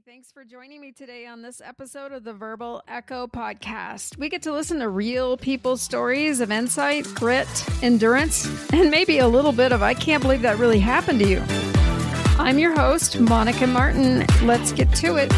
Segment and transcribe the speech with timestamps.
[0.00, 4.18] Thanks for joining me today on this episode of the Verbal Echo podcast.
[4.18, 7.46] We get to listen to real people's stories of insight, grit,
[7.80, 11.42] endurance, and maybe a little bit of I can't believe that really happened to you.
[12.40, 14.26] I'm your host, Monica Martin.
[14.42, 15.32] Let's get to it.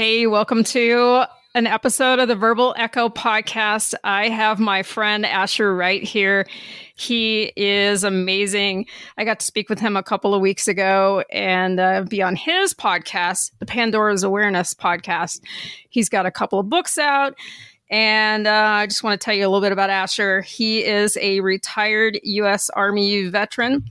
[0.00, 1.24] Hey, welcome to
[1.54, 3.92] an episode of the Verbal Echo podcast.
[4.02, 6.46] I have my friend Asher right here.
[6.94, 8.86] He is amazing.
[9.18, 12.34] I got to speak with him a couple of weeks ago and uh, be on
[12.34, 15.42] his podcast, the Pandora's Awareness podcast.
[15.90, 17.34] He's got a couple of books out.
[17.90, 20.40] And uh, I just want to tell you a little bit about Asher.
[20.40, 22.70] He is a retired U.S.
[22.70, 23.84] Army veteran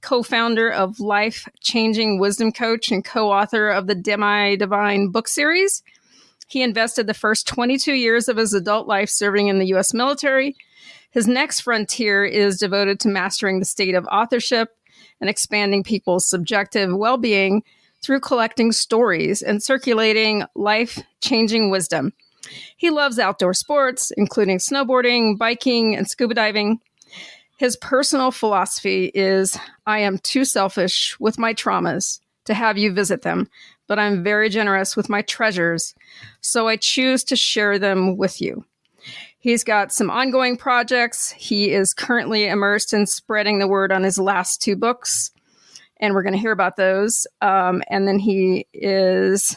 [0.00, 5.28] co founder of Life Changing Wisdom Coach and co author of the Demi Divine book
[5.28, 5.82] series.
[6.48, 9.92] He invested the first 22 years of his adult life serving in the U.S.
[9.92, 10.56] military.
[11.10, 14.70] His next frontier is devoted to mastering the state of authorship
[15.20, 17.62] and expanding people's subjective well being
[18.02, 22.12] through collecting stories and circulating life changing wisdom.
[22.76, 26.80] He loves outdoor sports, including snowboarding, biking, and scuba diving.
[27.58, 33.22] His personal philosophy is I am too selfish with my traumas to have you visit
[33.22, 33.48] them,
[33.88, 35.92] but I'm very generous with my treasures,
[36.40, 38.64] so I choose to share them with you.
[39.40, 41.32] He's got some ongoing projects.
[41.32, 45.32] He is currently immersed in spreading the word on his last two books,
[45.98, 47.26] and we're going to hear about those.
[47.40, 49.56] Um, and then he is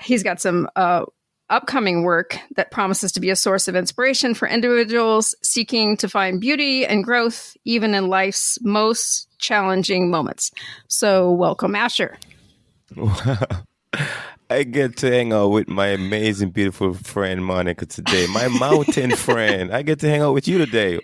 [0.00, 1.04] he's got some uh,
[1.50, 6.40] upcoming work that promises to be a source of inspiration for individuals seeking to find
[6.40, 10.50] beauty and growth even in life's most challenging moments.
[10.88, 12.18] So, welcome, Asher.
[14.50, 19.72] I get to hang out with my amazing, beautiful friend Monica today, my mountain friend.
[19.74, 20.98] I get to hang out with you today.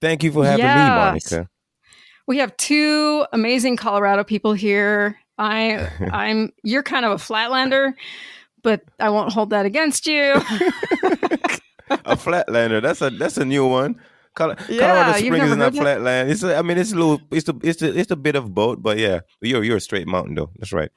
[0.00, 0.76] Thank you for having yes.
[0.76, 1.48] me, Monica.
[2.26, 5.18] We have two amazing Colorado people here.
[5.38, 6.52] I, I'm.
[6.62, 7.94] You're kind of a flatlander
[8.62, 10.32] but I won't hold that against you.
[11.90, 12.82] a flatlander.
[12.82, 14.00] That's a that's a new one.
[14.34, 16.30] Col- yeah, Colorado Springs is not flatland.
[16.30, 18.54] It's a, I mean it's a little it's a it's a, it's a bit of
[18.54, 20.50] both, but yeah, you're you're a straight mountain though.
[20.58, 20.90] That's right.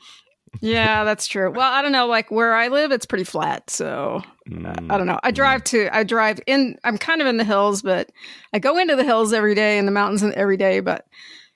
[0.61, 1.51] yeah, that's true.
[1.51, 2.07] Well, I don't know.
[2.07, 3.69] Like where I live, it's pretty flat.
[3.69, 4.91] So mm.
[4.91, 5.19] I don't know.
[5.21, 5.65] I drive mm.
[5.65, 6.77] to I drive in.
[6.83, 8.09] I'm kind of in the hills, but
[8.53, 10.79] I go into the hills every day and the mountains every day.
[10.79, 11.05] But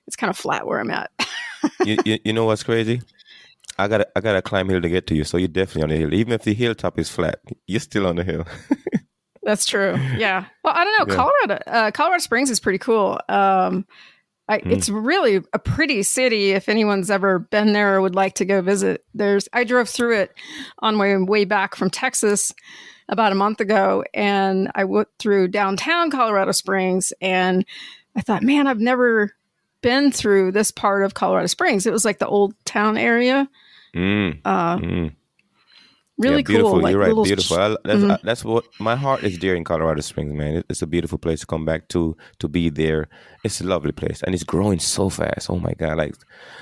[0.06, 1.10] it's kind of flat where I'm at.
[1.84, 3.00] you, you, you know what's crazy?
[3.80, 5.24] I gotta I gotta climb hill to get to you.
[5.24, 6.14] So you're definitely on the hill.
[6.14, 8.46] Even if the hilltop is flat, you're still on the hill.
[9.42, 9.96] That's true.
[10.16, 10.44] Yeah.
[10.62, 11.14] Well, I don't know.
[11.14, 11.16] Yeah.
[11.16, 13.18] Colorado uh, Colorado Springs is pretty cool.
[13.28, 13.86] Um,
[14.48, 14.72] I, mm.
[14.72, 16.50] It's really a pretty city.
[16.50, 19.48] If anyone's ever been there or would like to go visit, there's.
[19.52, 20.34] I drove through it
[20.80, 22.52] on my way back from Texas
[23.08, 27.64] about a month ago, and I went through downtown Colorado Springs, and
[28.16, 29.32] I thought, man, I've never
[29.82, 31.86] been through this part of Colorado Springs.
[31.86, 33.48] It was like the old town area.
[33.94, 34.40] Mm.
[34.44, 35.12] Uh, mm.
[36.18, 36.80] Really yeah, cool.
[36.80, 37.24] Like You're right.
[37.24, 37.56] Beautiful.
[37.56, 38.10] I, that's, mm-hmm.
[38.10, 40.56] I, that's, what my heart is there in Colorado Springs, man.
[40.56, 43.08] It, it's a beautiful place to come back to, to be there.
[43.42, 45.48] It's a lovely place, and it's growing so fast.
[45.48, 45.96] Oh my god!
[45.96, 46.14] Like,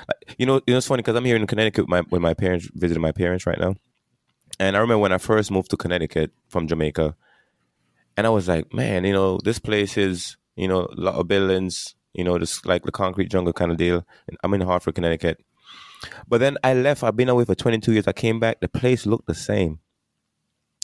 [0.07, 2.21] like you know, you know, it's funny because I'm here in Connecticut with my, with
[2.21, 3.75] my parents, visiting my parents right now.
[4.61, 7.17] And I remember when I first moved to Connecticut from Jamaica,
[8.15, 11.27] and I was like, man, you know, this place is, you know, a lot of
[11.27, 14.05] buildings, you know, just like the concrete jungle kind of deal.
[14.27, 15.43] And I'm in Hartford, Connecticut.
[16.27, 17.03] But then I left.
[17.03, 18.07] I've been away for 22 years.
[18.07, 18.59] I came back.
[18.59, 19.79] The place looked the same.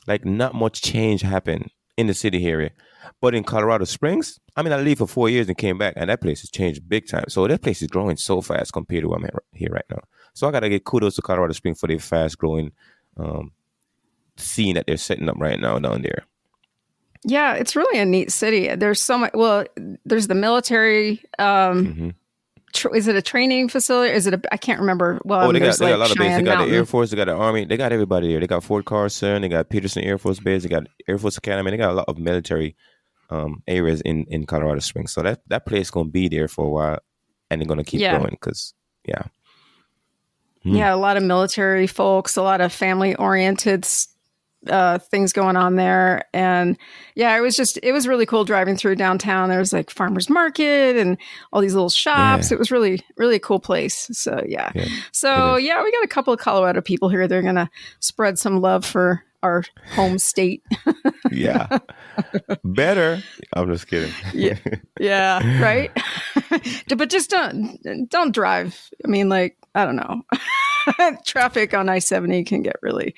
[0.07, 2.71] Like not much change happened in the city area.
[3.21, 6.09] But in Colorado Springs, I mean, I lived for four years and came back, and
[6.09, 7.25] that place has changed big time.
[7.27, 10.01] So that place is growing so fast compared to where I'm here right now.
[10.33, 12.71] So I gotta get kudos to Colorado Springs for their fast growing
[13.17, 13.51] um,
[14.37, 16.25] scene that they're setting up right now down there.
[17.23, 18.73] Yeah, it's really a neat city.
[18.75, 19.31] There's so much.
[19.33, 19.65] Well,
[20.05, 21.23] there's the military.
[21.39, 22.09] Um, mm-hmm
[22.93, 24.13] is it a training facility?
[24.13, 24.41] Is it a?
[24.51, 25.19] I can't remember.
[25.23, 26.37] Well, oh, they got, they like got a lot of bases.
[26.37, 26.69] They got Mountain.
[26.69, 27.09] the Air Force.
[27.11, 27.65] They got the Army.
[27.65, 28.39] They got everybody there.
[28.39, 29.41] They got Fort Carson.
[29.41, 30.63] They got Peterson Air Force Base.
[30.63, 31.71] They got Air Force Academy.
[31.71, 32.75] They got a lot of military
[33.29, 35.13] um, areas in in Colorado Springs.
[35.13, 36.99] So that that place gonna be there for a while,
[37.49, 38.17] and they're gonna keep yeah.
[38.17, 38.73] growing because
[39.07, 39.23] yeah.
[40.63, 40.75] Hmm.
[40.75, 43.85] Yeah, a lot of military folks, a lot of family oriented
[44.69, 46.25] uh, things going on there.
[46.33, 46.77] And
[47.15, 49.49] yeah, it was just, it was really cool driving through downtown.
[49.49, 51.17] There was like farmer's market and
[51.51, 52.51] all these little shops.
[52.51, 52.55] Yeah.
[52.55, 54.09] It was really, really a cool place.
[54.13, 54.71] So yeah.
[54.75, 57.27] yeah so yeah, we got a couple of Colorado people here.
[57.27, 57.69] They're going to
[57.99, 59.63] spread some love for our
[59.93, 60.63] home state.
[61.31, 61.77] yeah.
[62.63, 63.21] Better.
[63.53, 64.11] I'm just kidding.
[64.33, 64.57] yeah.
[64.99, 65.61] Yeah.
[65.61, 65.91] Right.
[66.97, 68.89] but just don't, don't drive.
[69.03, 70.21] I mean, like, I don't know.
[71.25, 73.15] traffic on I seventy can get really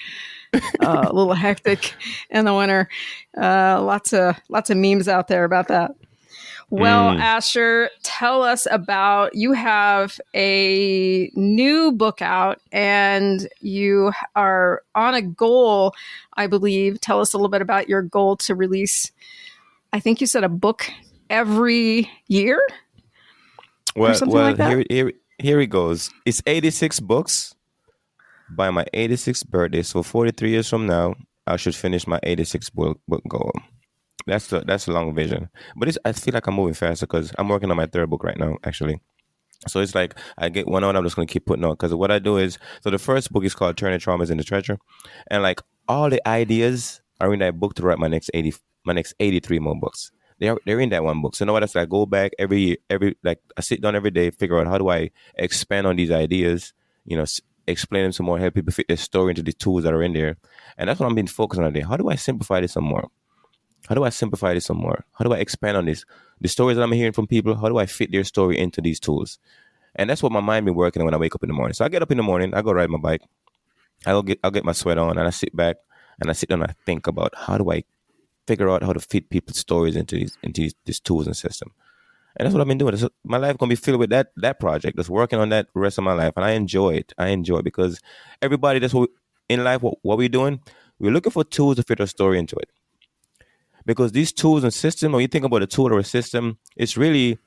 [0.54, 1.94] uh, a little hectic
[2.30, 2.90] in the winter.
[3.36, 5.92] Uh, lots of lots of memes out there about that.
[6.70, 7.20] Well, mm.
[7.20, 15.22] Asher, tell us about you have a new book out and you are on a
[15.22, 15.94] goal,
[16.34, 17.00] I believe.
[17.00, 19.14] Tell us a little bit about your goal to release.
[19.94, 20.92] I think you said a book
[21.30, 22.62] every year.
[23.96, 26.12] Well, well, like here, here, here it goes.
[26.26, 27.56] It's 86 books
[28.50, 29.84] by my 86th birthday.
[29.84, 31.16] So 43 years from now,
[31.46, 33.52] I should finish my 86 book, book goal.
[34.26, 35.50] That's the that's the long vision.
[35.78, 38.24] But it's, I feel like I'm moving faster because I'm working on my third book
[38.26, 39.00] right now, actually.
[39.68, 42.12] So it's like I get one on, I'm just gonna keep putting on because what
[42.12, 44.78] I do is so the first book is called Turning Traumas into Treasure,
[45.32, 48.54] and like all the ideas are in that book to write my next eighty
[48.86, 50.12] my next eighty three more books.
[50.40, 51.36] They're they're in that one book.
[51.36, 51.64] So you know what?
[51.64, 54.60] It's like I go back every year, every like I sit down every day, figure
[54.60, 56.74] out how do I expand on these ideas,
[57.06, 57.26] you know,
[57.68, 60.14] explain them some more, help people fit their story into the tools that are in
[60.14, 60.38] there,
[60.78, 61.86] and that's what I'm being focused on today.
[61.86, 63.08] How do I simplify this some more?
[63.88, 65.06] How do I simplify this some more?
[65.14, 66.06] How do I expand on this?
[66.42, 69.00] The stories that I'm hearing from people, how do I fit their story into these
[69.00, 69.40] tools?
[69.96, 71.74] And that's what my mind been working on when I wake up in the morning.
[71.74, 73.22] So I get up in the morning, I go ride my bike,
[74.06, 75.78] I'll get I'll get my sweat on, and I sit back
[76.20, 77.84] and I sit down and I think about how do I
[78.46, 81.72] figure out how to fit people's stories into these into these, these tools and system.
[82.38, 82.96] And that's what I've been doing.
[82.98, 84.98] So my life gonna be filled with that that project.
[84.98, 87.14] Just working on that rest of my life, and I enjoy it.
[87.18, 88.00] I enjoy it because
[88.42, 89.82] everybody that's what we, in life.
[89.82, 90.62] What, what we're doing,
[91.00, 92.70] we're looking for tools to fit our story into it
[93.88, 96.98] because these tools and system, when you think about a tool or a system, it's
[96.98, 97.40] really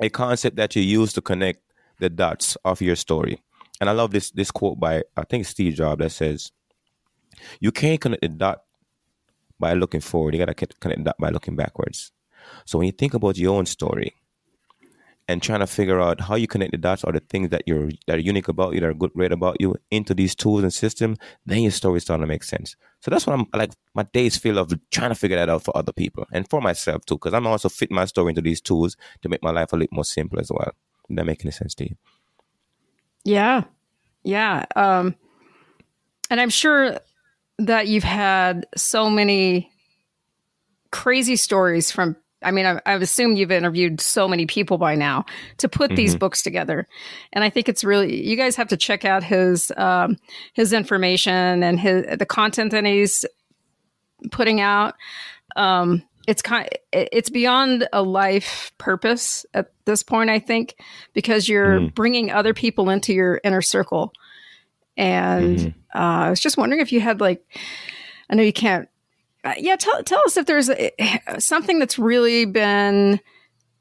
[0.00, 1.60] a concept that you use to connect
[2.00, 3.40] the dots of your story.
[3.80, 6.50] And I love this this quote by I think Steve Jobs that says,
[7.60, 8.64] "You can't connect the dot
[9.58, 10.34] by looking forward.
[10.34, 12.12] You gotta connect the dot by looking backwards."
[12.64, 14.14] So when you think about your own story,
[15.28, 17.90] and trying to figure out how you connect the dots or the things that you're
[18.06, 20.72] that are unique about you, that are good, great about you, into these tools and
[20.72, 22.76] systems, then your story starting to make sense.
[23.00, 23.72] So that's what I'm like.
[23.94, 27.04] My days feel of trying to figure that out for other people and for myself
[27.06, 29.76] too, because I'm also fitting my story into these tools to make my life a
[29.76, 30.72] little more simple as well.
[31.08, 31.96] Does that make any sense to you?
[33.24, 33.64] Yeah,
[34.24, 34.66] yeah.
[34.76, 35.14] Um,
[36.30, 36.98] and I'm sure
[37.58, 39.70] that you've had so many
[40.90, 45.24] crazy stories from I mean, I, I've assumed you've interviewed so many people by now
[45.58, 45.96] to put mm-hmm.
[45.96, 46.86] these books together,
[47.32, 50.16] and I think it's really you guys have to check out his um,
[50.52, 53.24] his information and his the content that he's
[54.30, 54.94] putting out.
[55.56, 60.74] Um, it's kind it's beyond a life purpose at this point i think
[61.12, 61.94] because you're mm.
[61.94, 64.12] bringing other people into your inner circle
[64.96, 65.98] and mm-hmm.
[65.98, 67.44] uh, i was just wondering if you had like
[68.30, 68.88] i know you can't
[69.44, 70.90] uh, yeah, tell tell us if there's a,
[71.38, 73.20] something that's really been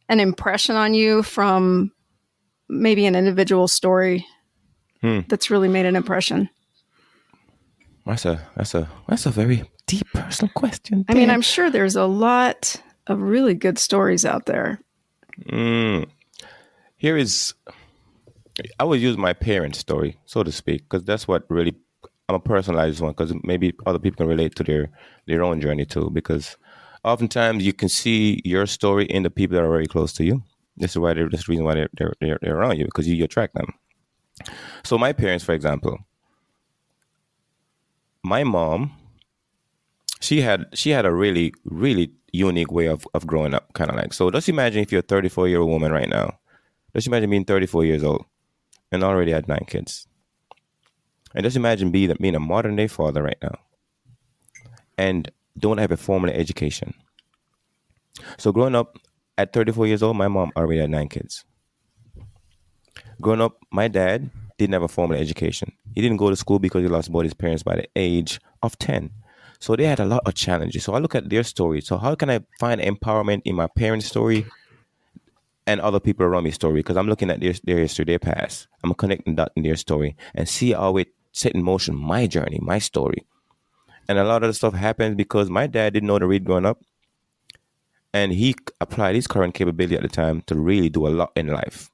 [0.09, 1.91] an impression on you from
[2.69, 4.25] maybe an individual story
[5.01, 5.21] hmm.
[5.27, 6.49] that's really made an impression.
[8.05, 11.05] That's a that's a that's a very deep personal question.
[11.07, 12.75] I mean, I'm sure there's a lot
[13.07, 14.79] of really good stories out there.
[15.45, 16.07] Mm.
[16.97, 17.53] Here is,
[18.79, 21.75] I would use my parents' story, so to speak, because that's what really
[22.29, 24.89] I'm a personalized one because maybe other people can relate to their
[25.27, 26.09] their own journey too.
[26.09, 26.57] Because
[27.03, 30.43] oftentimes you can see your story in the people that are very close to you.
[30.77, 33.15] This is why they're this reason why they're, they're they're, they're around you because you,
[33.15, 33.73] you attract them.
[34.83, 35.99] So my parents, for example,
[38.23, 38.95] my mom,
[40.21, 43.97] she had she had a really really unique way of of growing up, kind of
[43.97, 44.13] like.
[44.13, 46.39] So just imagine if you're a 34 year old woman right now.
[46.95, 48.23] Just imagine being 34 years old
[48.91, 50.07] and already had nine kids
[51.33, 53.59] and just imagine being, being a modern day father right now
[54.97, 56.93] and don't have a formal education.
[58.37, 58.97] So growing up
[59.37, 61.45] at 34 years old, my mom already had nine kids.
[63.21, 65.71] Growing up, my dad didn't have a formal education.
[65.95, 68.77] He didn't go to school because he lost both his parents by the age of
[68.77, 69.11] 10.
[69.59, 70.83] So they had a lot of challenges.
[70.83, 71.81] So I look at their story.
[71.81, 74.45] So how can I find empowerment in my parents' story
[75.65, 76.75] and other people around me story?
[76.75, 78.67] Because I'm looking at their, their history, their past.
[78.83, 82.59] I'm connecting that in their story and see how it set in motion my journey,
[82.61, 83.25] my story.
[84.07, 86.65] And a lot of the stuff happened because my dad didn't know to read growing
[86.65, 86.81] up.
[88.13, 91.47] And he applied his current capability at the time to really do a lot in
[91.47, 91.89] life.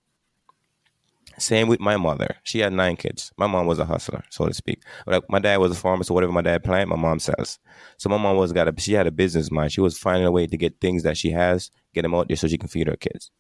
[1.38, 2.36] Same with my mother.
[2.44, 3.32] She had nine kids.
[3.38, 4.84] My mom was a hustler, so to speak.
[5.08, 7.60] Like my dad was a farmer, so whatever my dad planted, my mom sells.
[7.98, 9.72] So my mom was got a she had a business mind.
[9.72, 12.36] She was finding a way to get things that she has, get them out there
[12.36, 13.32] so she can feed her kids.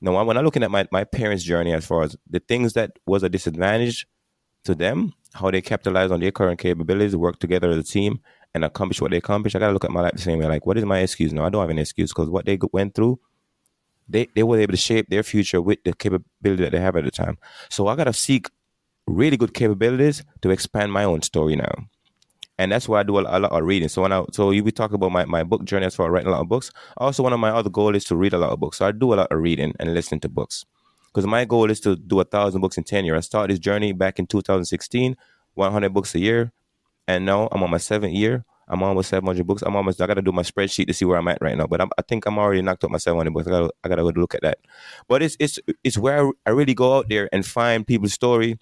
[0.00, 2.98] Now, when I'm looking at my, my parents' journey as far as the things that
[3.06, 4.08] was a disadvantage
[4.64, 8.20] to them, how they capitalize on their current capabilities, work together as a team,
[8.54, 9.54] and accomplish what they accomplish.
[9.54, 10.46] I gotta look at my life the same way.
[10.46, 11.32] Like, what is my excuse?
[11.32, 13.18] No, I don't have an excuse because what they went through,
[14.08, 17.04] they they were able to shape their future with the capability that they have at
[17.04, 17.38] the time.
[17.70, 18.48] So I gotta seek
[19.06, 21.72] really good capabilities to expand my own story now.
[22.58, 23.88] And that's why I do a, lot of reading.
[23.88, 26.12] So when I so you we talk about my, my book journey as far as
[26.12, 26.70] writing a lot of books.
[26.96, 28.78] Also one of my other goals is to read a lot of books.
[28.78, 30.64] So I do a lot of reading and listening to books.
[31.12, 33.18] Because my goal is to do a thousand books in 10 years.
[33.18, 35.16] I started this journey back in 2016,
[35.54, 36.52] 100 books a year.
[37.06, 38.44] And now I'm on my seventh year.
[38.68, 39.62] I'm almost 700 books.
[39.62, 40.00] I'm almost.
[40.00, 41.66] I got to do my spreadsheet to see where I'm at right now.
[41.66, 43.46] But I'm, i think I'm already knocked out my 700 books.
[43.46, 43.70] I got.
[43.84, 44.58] I got to go look at that.
[45.08, 48.58] But it's it's it's where I really go out there and find people's story.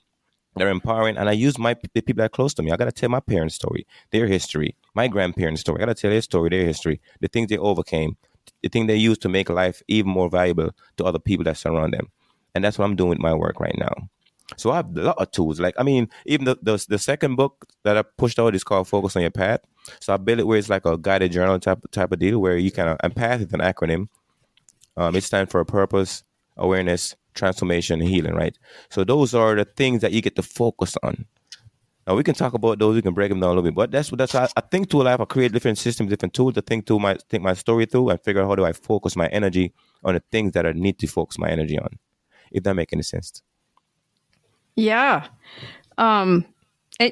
[0.57, 2.73] They're empowering, and I use my the people that are close to me.
[2.73, 5.81] I got to tell my parents' story, their history, my grandparents' story.
[5.81, 8.17] I got to tell their story, their history, the things they overcame,
[8.63, 11.95] the thing they used to make life even more valuable to other people that surround
[11.95, 12.09] them.
[12.55, 13.95] And that's what I'm doing with my work right now.
[14.57, 15.61] So I have a lot of tools.
[15.61, 18.89] Like I mean, even the, the the, second book that I pushed out is called
[18.89, 19.61] Focus on Your Path.
[20.01, 22.57] So I built it where it's like a guided journal type type of deal where
[22.57, 24.09] you kind of and path is an acronym.
[24.97, 26.25] Um, it stands for a purpose,
[26.57, 28.35] awareness, transformation, and healing.
[28.35, 28.59] Right.
[28.91, 31.27] So those are the things that you get to focus on.
[32.07, 32.97] Now we can talk about those.
[32.97, 34.35] We can break them down a little bit, but that's what that's.
[34.35, 35.21] I, I think to life.
[35.21, 38.21] I create different systems, different tools to think through my think my story through and
[38.21, 41.07] figure out how do I focus my energy on the things that I need to
[41.07, 41.99] focus my energy on.
[42.51, 43.43] If that make any sense.
[44.77, 45.27] Yeah.
[45.99, 46.47] Um,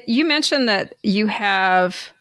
[0.07, 2.11] you mentioned that you have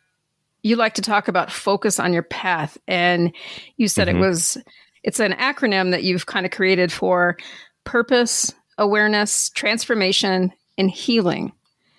[0.63, 3.33] you like to talk about focus on your path and
[3.77, 4.19] you said mm-hmm.
[4.19, 4.59] it was
[5.03, 7.37] it's an acronym that you've kind of created for
[7.85, 11.53] purpose awareness transformation and healing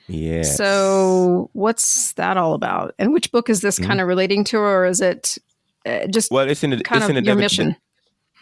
[0.08, 3.88] yeah so what's that all about and which book is this mm-hmm.
[3.88, 5.38] kind of relating to or is it
[5.86, 7.76] uh, just well it's in the, kind it's of in the your mission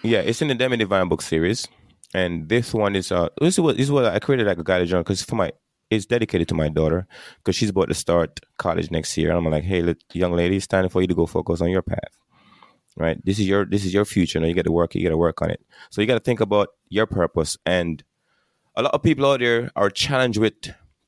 [0.04, 1.68] yeah it's in the demi divine book series
[2.14, 4.64] and this one is uh this is what this is what I created like a
[4.64, 5.52] guided journal because for my
[5.90, 9.30] it's dedicated to my daughter because she's about to start college next year.
[9.30, 11.82] And I'm like, hey, young lady, it's time for you to go focus on your
[11.82, 12.12] path.
[12.98, 13.24] Right?
[13.24, 14.40] This is your this is your future.
[14.40, 14.96] Now you got to work.
[14.96, 15.62] You got to work on it.
[15.92, 17.56] So you got to think about your purpose.
[17.66, 18.04] And
[18.76, 20.56] a lot of people out there are challenged with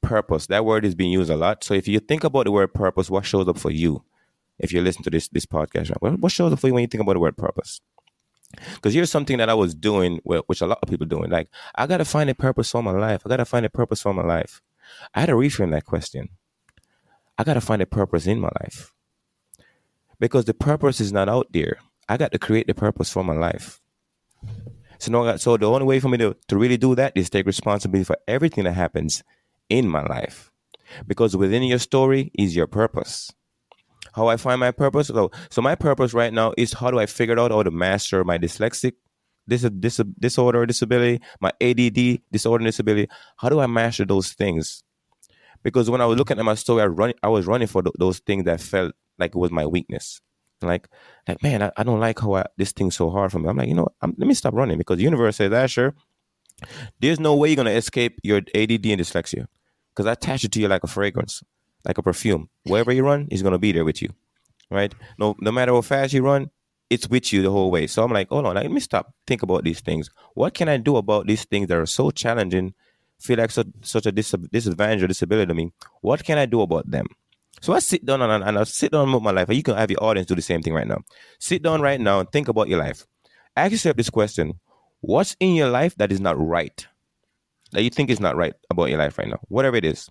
[0.02, 0.48] purpose.
[0.48, 1.64] That word is being used a lot.
[1.64, 4.04] So if you think about the word purpose, what shows up for you?
[4.60, 6.20] If you listen to this this podcast, right?
[6.20, 7.82] what shows up for you when you think about the word purpose?
[8.76, 11.30] Because here's something that I was doing, which a lot of people doing.
[11.30, 13.22] Like, I gotta find a purpose for my life.
[13.26, 14.62] I gotta find a purpose for my life.
[15.14, 16.30] I had to reframe that question.
[17.38, 18.92] I gotta find a purpose in my life.
[20.20, 21.78] Because the purpose is not out there.
[22.10, 23.80] I got to create the purpose for my life.
[24.98, 27.46] So no, so the only way for me to, to really do that is take
[27.46, 29.24] responsibility for everything that happens
[29.70, 30.52] in my life.
[31.08, 33.32] Because within your story is your purpose
[34.14, 35.08] how I find my purpose.
[35.08, 38.24] So, so my purpose right now is how do I figure out how to master
[38.24, 38.94] my dyslexic
[39.50, 43.10] dis- dis- disorder, disability, my ADD disorder, disability.
[43.38, 44.84] How do I master those things?
[45.64, 47.96] Because when I was looking at my story, I run, I was running for th-
[48.00, 50.22] those things that felt like it was my weakness.
[50.62, 50.88] Like,
[51.28, 53.50] like man, I, I don't like how I, this thing's so hard for me.
[53.50, 55.94] I'm like, you know, I'm, let me stop running because the universe says, Asher,
[57.00, 59.48] there's no way you're gonna escape your ADD and dyslexia
[59.92, 61.44] because I attach it to you like a fragrance
[61.90, 62.50] like a perfume.
[62.64, 64.10] Wherever you run, it's gonna be there with you,
[64.70, 64.94] right?
[65.18, 66.52] No, no matter how fast you run,
[66.90, 67.88] it's with you the whole way.
[67.88, 69.14] So I'm like, hold on, let me stop.
[69.28, 70.10] Think about these things.
[70.36, 72.74] What can I do about these things that are so challenging?
[73.20, 75.72] Feel like such, such a dis- disadvantage or disability to me.
[76.02, 77.08] What can I do about them?
[77.62, 79.50] So I sit down and, and I sit down with my life.
[79.50, 81.02] And you can have your audience do the same thing right now.
[81.40, 83.06] Sit down right now and think about your life.
[83.56, 84.54] Ask yourself this question:
[85.02, 86.88] What's in your life that is not right?
[87.72, 90.10] That you think is not right about your life right now, whatever it is.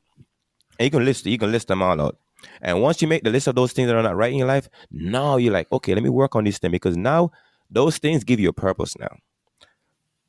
[0.78, 2.18] And you can list you can list them all out.
[2.62, 4.46] And once you make the list of those things that are not right in your
[4.46, 7.32] life, now you're like, okay, let me work on these things because now
[7.70, 9.16] those things give you a purpose now.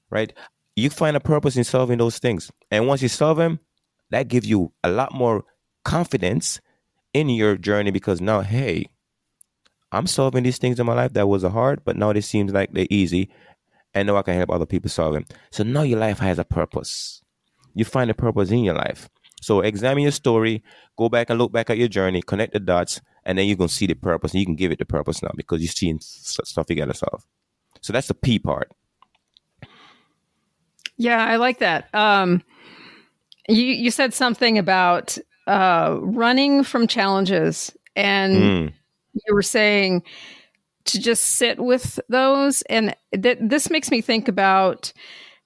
[0.09, 0.33] Right?
[0.75, 2.51] You find a purpose in solving those things.
[2.71, 3.59] And once you solve them,
[4.09, 5.43] that gives you a lot more
[5.83, 6.59] confidence
[7.13, 8.87] in your journey because now, hey,
[9.91, 12.73] I'm solving these things in my life that was hard, but now it seems like
[12.73, 13.29] they're easy.
[13.93, 15.25] And now I can help other people solve them.
[15.51, 17.23] So now your life has a purpose.
[17.73, 19.09] You find a purpose in your life.
[19.41, 20.63] So examine your story,
[20.97, 23.69] go back and look back at your journey, connect the dots, and then you're gonna
[23.69, 26.65] see the purpose, and you can give it the purpose now because you're seeing stuff
[26.69, 27.25] you gotta solve.
[27.81, 28.71] So that's the P part.
[30.97, 31.93] Yeah, I like that.
[31.95, 32.43] Um,
[33.47, 35.17] you you said something about
[35.47, 38.73] uh, running from challenges, and mm.
[39.13, 40.03] you were saying
[40.85, 44.91] to just sit with those, and th- this makes me think about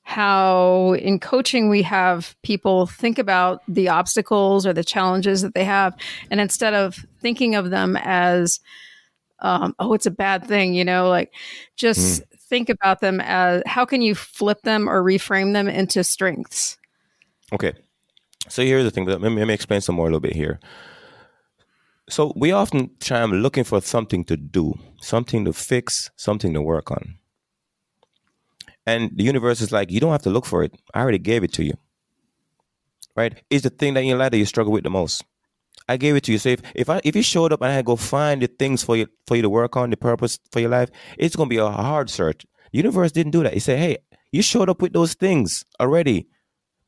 [0.03, 5.63] how in coaching we have people think about the obstacles or the challenges that they
[5.63, 5.95] have
[6.29, 8.60] and instead of thinking of them as
[9.39, 11.33] um, oh it's a bad thing you know like
[11.75, 12.25] just mm.
[12.53, 16.77] think about them as how can you flip them or reframe them into strengths?
[17.51, 17.74] Okay.
[18.48, 20.60] So here's the thing let me, let me explain some more a little bit here.
[22.10, 26.91] So we often try looking for something to do something to fix something to work
[26.91, 27.17] on
[28.86, 30.75] and the universe is like, you don't have to look for it.
[30.94, 31.74] I already gave it to you.
[33.16, 35.24] right, It's the thing that in your life that you struggle with the most.
[35.88, 36.38] I gave it to you.
[36.38, 38.48] So if, if I if you showed up and I had to go find the
[38.48, 41.50] things for you for you to work on, the purpose for your life, it's gonna
[41.50, 42.46] be a hard search.
[42.72, 43.54] The universe didn't do that.
[43.54, 43.98] He said, Hey,
[44.32, 46.28] you showed up with those things already.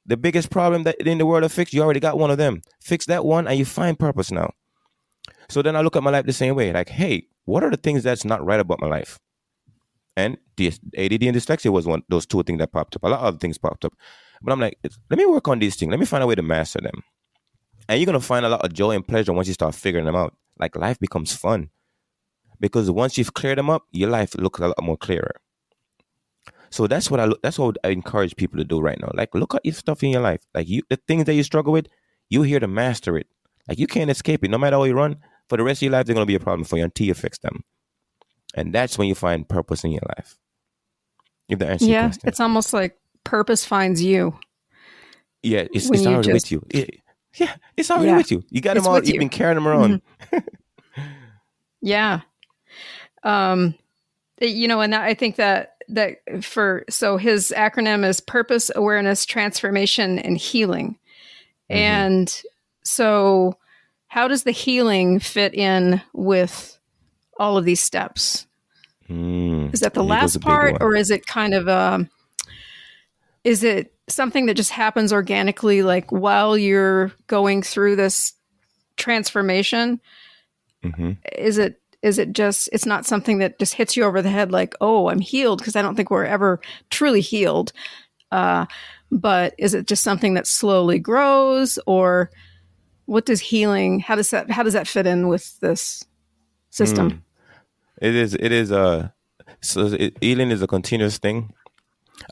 [0.05, 2.61] The biggest problem that in the world of fix, you already got one of them.
[2.81, 4.51] Fix that one and you find purpose now.
[5.49, 6.71] So then I look at my life the same way.
[6.71, 9.19] Like, hey, what are the things that's not right about my life?
[10.17, 13.03] And ADD and dyslexia was one those two things that popped up.
[13.03, 13.93] A lot of other things popped up.
[14.41, 14.77] But I'm like,
[15.09, 15.89] let me work on these things.
[15.89, 17.03] Let me find a way to master them.
[17.89, 20.15] And you're gonna find a lot of joy and pleasure once you start figuring them
[20.15, 20.35] out.
[20.57, 21.69] Like life becomes fun.
[22.59, 25.35] Because once you've cleared them up, your life looks a lot more clearer.
[26.69, 29.11] So that's what I look, that's what I encourage people to do right now.
[29.13, 30.45] Like look at your stuff in your life.
[30.53, 31.87] Like you the things that you struggle with,
[32.29, 33.27] you're here to master it.
[33.67, 34.49] Like you can't escape it.
[34.49, 35.17] No matter how you run,
[35.49, 37.13] for the rest of your life, they're gonna be a problem for you until you
[37.13, 37.63] fix them.
[38.55, 40.37] And that's when you find purpose in your life.
[41.47, 44.39] If that answers yeah, it's almost like purpose finds you.
[45.43, 46.65] Yeah, it's, it's already just, with you.
[46.71, 47.01] It,
[47.35, 48.43] yeah, it's already yeah, with you.
[48.49, 48.95] You got them all.
[48.97, 49.19] You've you.
[49.19, 50.01] been carrying them around.
[50.31, 51.01] Mm-hmm.
[51.81, 52.21] yeah.
[53.21, 53.75] Um,
[54.41, 60.19] you know, and I think that that for so his acronym is purpose awareness transformation
[60.19, 60.97] and healing
[61.69, 61.77] mm-hmm.
[61.77, 62.41] and
[62.83, 63.57] so
[64.07, 66.74] how does the healing fit in with
[67.37, 68.47] all of these steps
[69.09, 72.09] mm, is that the last part or is it kind of um
[73.43, 78.33] is it something that just happens organically like while you're going through this
[78.97, 79.99] transformation
[80.83, 81.11] mm-hmm.
[81.33, 84.51] is it is it just, it's not something that just hits you over the head
[84.51, 85.57] like, oh, I'm healed?
[85.57, 86.61] Because I don't think we're ever
[86.91, 87.73] truly healed.
[88.31, 88.67] Uh,
[89.11, 92.29] but is it just something that slowly grows or
[93.05, 96.05] what does healing, how does that, how does that fit in with this
[96.69, 97.09] system?
[97.09, 97.21] Mm.
[98.01, 99.09] It is, it is, uh,
[99.61, 101.53] so it, healing is a continuous thing.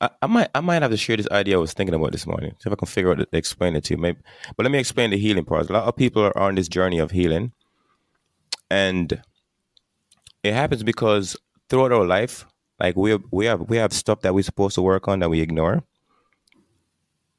[0.01, 2.25] I, I, might I might have to share this idea I was thinking about this
[2.25, 2.51] morning.
[2.59, 3.97] See if I can figure out to explain it to you.
[3.97, 4.19] Maybe,
[4.55, 5.69] but let me explain the healing part.
[5.69, 7.51] A lot of people are on this journey of healing,
[8.69, 9.21] and
[10.43, 11.35] it happens because
[11.69, 12.45] throughout our life,
[12.79, 15.41] like we we have we have stuff that we're supposed to work on that we
[15.41, 15.83] ignore,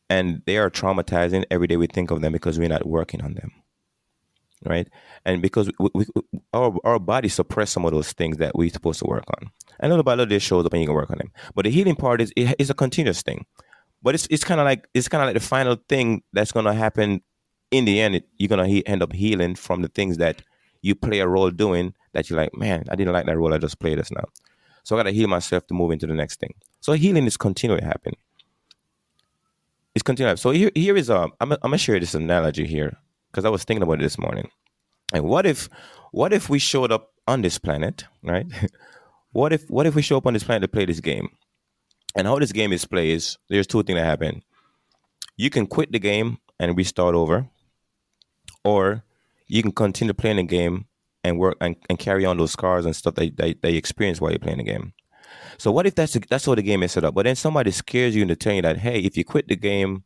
[0.08, 3.34] and they are traumatizing every day we think of them because we're not working on
[3.34, 3.50] them,
[4.64, 4.88] right?
[5.24, 6.06] And because we, we,
[6.52, 9.90] our our body suppress some of those things that we're supposed to work on, and
[9.90, 11.32] little by little this shows up and you can work on them.
[11.54, 13.46] But the healing part is it, it's a continuous thing,
[14.02, 16.74] but it's it's kind of like it's kind of like the final thing that's gonna
[16.74, 17.22] happen
[17.70, 18.16] in the end.
[18.16, 20.42] It, you're gonna he, end up healing from the things that
[20.82, 23.54] you play a role doing that you're like, man, I didn't like that role.
[23.54, 24.24] I just played this now.
[24.84, 26.52] So I got to heal myself to move into the next thing.
[26.80, 28.18] So healing is continually happening.
[29.94, 30.36] It's continuing.
[30.36, 31.28] So here, here is a.
[31.40, 32.98] I'm, I'm gonna share this analogy here
[33.34, 34.48] because I was thinking about it this morning.
[35.12, 35.68] And what if,
[36.12, 38.46] what if we showed up on this planet, right?
[39.32, 41.28] what if, what if we show up on this planet to play this game?
[42.14, 44.42] And how this game is played is there's two things that happen.
[45.36, 47.48] You can quit the game and restart over,
[48.64, 49.02] or
[49.48, 50.86] you can continue playing the game
[51.24, 54.20] and work and, and carry on those scars and stuff that, that, that you experience
[54.20, 54.92] while you're playing the game.
[55.58, 57.14] So what if that's that's how the game is set up?
[57.14, 60.04] But then somebody scares you into telling you that hey, if you quit the game,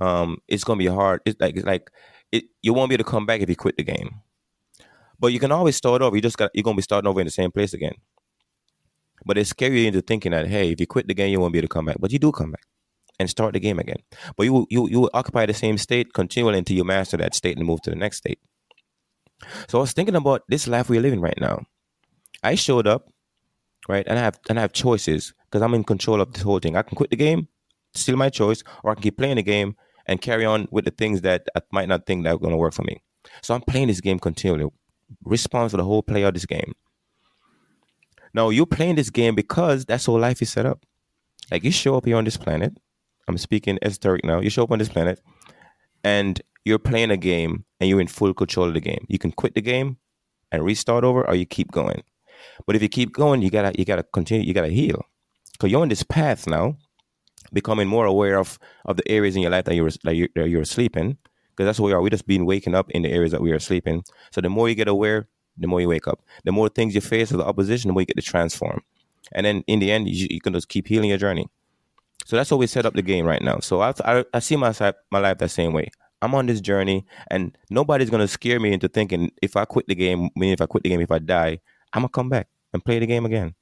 [0.00, 1.22] um, it's gonna be hard.
[1.24, 1.90] It's like it's like
[2.32, 4.20] it, you won't be able to come back if you quit the game.
[5.18, 6.14] But you can always start over.
[6.14, 7.94] You just got you're gonna be starting over in the same place again.
[9.24, 11.52] But it scares you into thinking that hey, if you quit the game, you won't
[11.52, 11.96] be able to come back.
[11.98, 12.64] But you do come back
[13.18, 13.98] and start the game again.
[14.36, 17.66] But you you you occupy the same state continually until you master that state and
[17.66, 18.38] move to the next state.
[19.68, 21.64] So I was thinking about this life we're living right now.
[22.42, 23.08] I showed up,
[23.88, 26.58] right, and I have and I have choices because I'm in control of this whole
[26.58, 26.76] thing.
[26.76, 27.48] I can quit the game,
[27.94, 29.76] still my choice, or I can keep playing the game
[30.06, 32.56] and carry on with the things that I might not think that are going to
[32.56, 33.02] work for me.
[33.42, 34.70] So I'm playing this game continually,
[35.24, 36.72] response for the whole play of this game.
[38.34, 40.84] Now you're playing this game because that's how life is set up.
[41.50, 42.76] Like you show up here on this planet.
[43.28, 44.40] I'm speaking esoteric now.
[44.40, 45.20] You show up on this planet,
[46.04, 49.04] and you're playing a game and you're in full control of the game.
[49.08, 49.96] You can quit the game
[50.52, 52.02] and restart over, or you keep going.
[52.66, 54.46] But if you keep going, you gotta you gotta continue.
[54.46, 55.02] You gotta heal
[55.52, 56.76] because you're on this path now,
[57.52, 60.48] becoming more aware of of the areas in your life that you're that you're, that
[60.48, 61.18] you're sleeping.
[61.50, 62.02] Because that's what we are.
[62.02, 64.04] We're just been waking up in the areas that we are sleeping.
[64.30, 66.20] So the more you get aware, the more you wake up.
[66.44, 68.82] The more things you face of the opposition, the more you get to transform.
[69.32, 71.48] And then in the end, you, you can just keep healing your journey.
[72.26, 73.60] So that's how we set up the game right now.
[73.60, 74.74] So I, I, I see my,
[75.10, 75.90] my life that same way.
[76.22, 79.94] I'm on this journey, and nobody's gonna scare me into thinking if I quit the
[79.94, 81.60] game, mean if I quit the game, if I die,
[81.92, 83.54] I'm gonna come back and play the game again.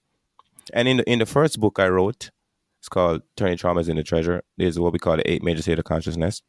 [0.72, 2.30] And in the in the first book I wrote,
[2.84, 4.42] it's called Turning Traumas into Treasure.
[4.58, 6.42] There's what we call the eight major state of consciousness.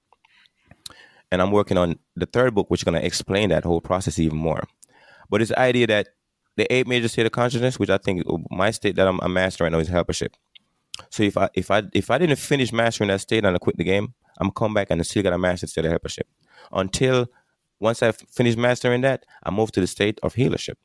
[1.31, 4.37] And I'm working on the third book, which is gonna explain that whole process even
[4.37, 4.61] more.
[5.29, 6.09] But it's the idea that
[6.57, 9.71] the eight major state of consciousness, which I think oh, my state that I'm, mastering
[9.71, 10.35] right now is helpership.
[11.09, 13.77] So if I if I if I didn't finish mastering that state and I quit
[13.77, 16.27] the game, I'm come back and I still got a master state of helpership.
[16.73, 17.27] Until
[17.79, 20.75] once I finish mastering that, I move to the state of healership.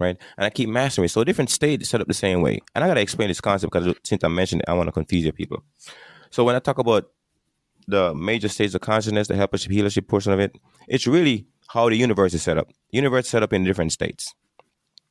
[0.00, 1.08] Right, and I keep mastering.
[1.08, 3.94] So different states set up the same way, and I gotta explain this concept because
[4.02, 5.62] since I mentioned it, I want to confuse your people.
[6.30, 7.10] So when I talk about
[7.86, 10.56] the major states of consciousness, the helpership, healership portion of it,
[10.88, 12.68] it's really how the universe is set up.
[12.90, 14.34] Universe set up in different states.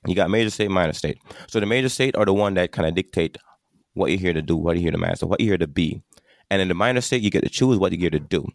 [0.06, 1.18] You got major state, minor state.
[1.48, 3.38] So the major state are the one that kind of dictate
[3.94, 6.02] what you're here to do, what you're here to master, what you're here to be.
[6.50, 8.46] And in the minor state, you get to choose what you're here to do.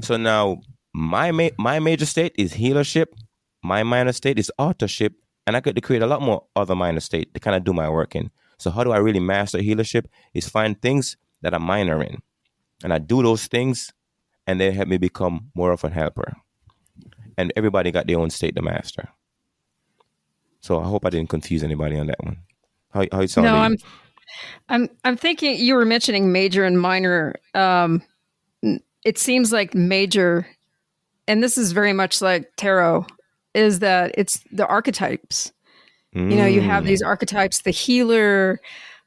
[0.00, 0.60] So now
[0.92, 3.06] my ma- my major state is healership.
[3.62, 5.14] My minor state is authorship.
[5.46, 7.72] And I get to create a lot more other minor state to kind of do
[7.72, 8.30] my work in.
[8.58, 10.06] So how do I really master healership?
[10.34, 12.22] Is find things that I'm minor in.
[12.84, 13.92] And I do those things
[14.46, 16.34] and they help me become more of a helper.
[17.36, 19.08] And everybody got their own state to master.
[20.60, 22.38] So I hope I didn't confuse anybody on that one.
[22.90, 23.46] How how you sound?
[23.46, 23.76] No, I'm
[24.68, 27.34] I'm I'm thinking you were mentioning major and minor.
[27.54, 28.02] Um,
[29.04, 30.46] it seems like major,
[31.26, 33.06] and this is very much like tarot,
[33.54, 35.52] is that it's the archetypes.
[36.14, 36.30] Mm.
[36.30, 37.06] You know, you have these mm.
[37.06, 38.60] archetypes: the healer,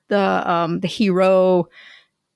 [0.07, 1.67] the um, the hero,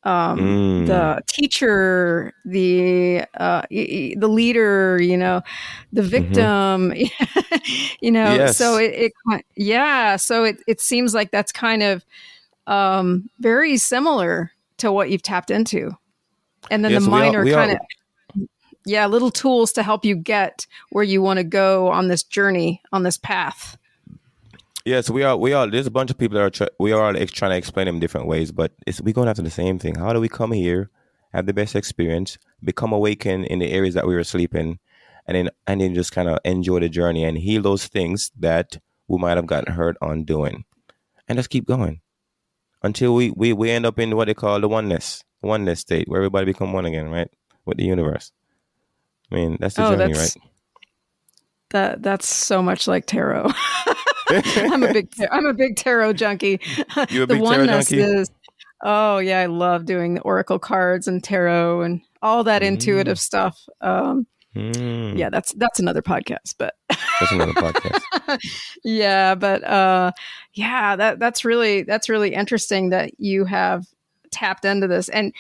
[0.04, 0.88] um, mm.
[0.88, 5.42] the teacher, the uh, the leader, you know,
[5.92, 6.10] the mm-hmm.
[6.10, 7.96] victim, mm-hmm.
[8.02, 8.34] you know.
[8.34, 8.58] Yes.
[8.58, 10.16] So it, it, yeah.
[10.16, 12.06] So it it seems like that's kind of
[12.68, 15.92] um, very similar to what you've tapped into,
[16.72, 17.78] and then the minor kind of
[18.86, 22.82] yeah, little tools to help you get where you want to go on this journey
[22.92, 23.78] on this path.
[24.86, 27.04] Yeah, so we are we are there's a bunch of people that are we are
[27.04, 29.96] all trying to explain them different ways, but it's we're going after the same thing.
[29.96, 30.90] How do we come here,
[31.34, 34.80] have the best experience, become awakened in the areas that we were sleeping,
[35.28, 38.80] and then and then just kind of enjoy the journey and heal those things that
[39.08, 40.64] we might have gotten hurt on doing,
[41.28, 42.02] and just keep going
[42.82, 46.22] until we we we end up in what they call the oneness oneness state where
[46.22, 47.30] everybody become one again, right,
[47.66, 48.32] with the universe.
[49.32, 50.46] I mean, that's the oh, journey, that's, right?
[51.72, 53.52] That that's so much like tarot.
[54.30, 56.60] I'm a big I'm a big tarot junkie.
[57.10, 58.00] You a the big tarot junkie?
[58.00, 58.30] Is,
[58.84, 62.68] oh yeah, I love doing the oracle cards and tarot and all that mm.
[62.68, 63.60] intuitive stuff.
[63.82, 65.18] Um, mm.
[65.18, 66.76] Yeah, that's that's another podcast, but
[67.20, 68.40] that's another podcast.
[68.84, 70.12] yeah, but uh,
[70.54, 73.88] yeah, that that's really that's really interesting that you have
[74.32, 75.34] tapped into this, and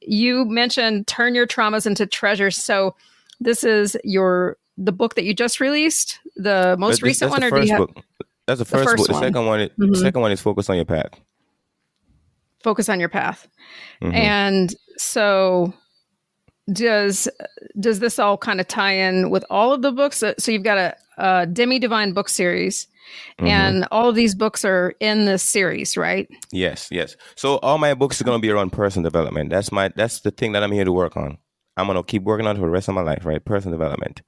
[0.00, 2.56] you mentioned turn your traumas into treasures.
[2.56, 2.94] So
[3.40, 7.60] this is your the book that you just released, the most recent one, or do
[7.62, 7.78] you have?
[7.78, 8.04] Book.
[8.46, 9.06] That's the first, the first book.
[9.08, 9.92] The second one, is, mm-hmm.
[9.92, 11.10] the second one is focus on your path.
[12.62, 13.48] Focus on your path,
[14.02, 14.14] mm-hmm.
[14.14, 15.72] and so
[16.72, 17.28] does
[17.78, 20.22] does this all kind of tie in with all of the books?
[20.38, 22.86] So you've got a, a Demi Divine book series,
[23.38, 23.46] mm-hmm.
[23.46, 26.28] and all of these books are in this series, right?
[26.52, 27.16] Yes, yes.
[27.34, 29.50] So all my books are going to be around personal development.
[29.50, 31.38] That's my that's the thing that I'm here to work on.
[31.76, 33.44] I'm going to keep working on it for the rest of my life, right?
[33.44, 34.22] Personal development.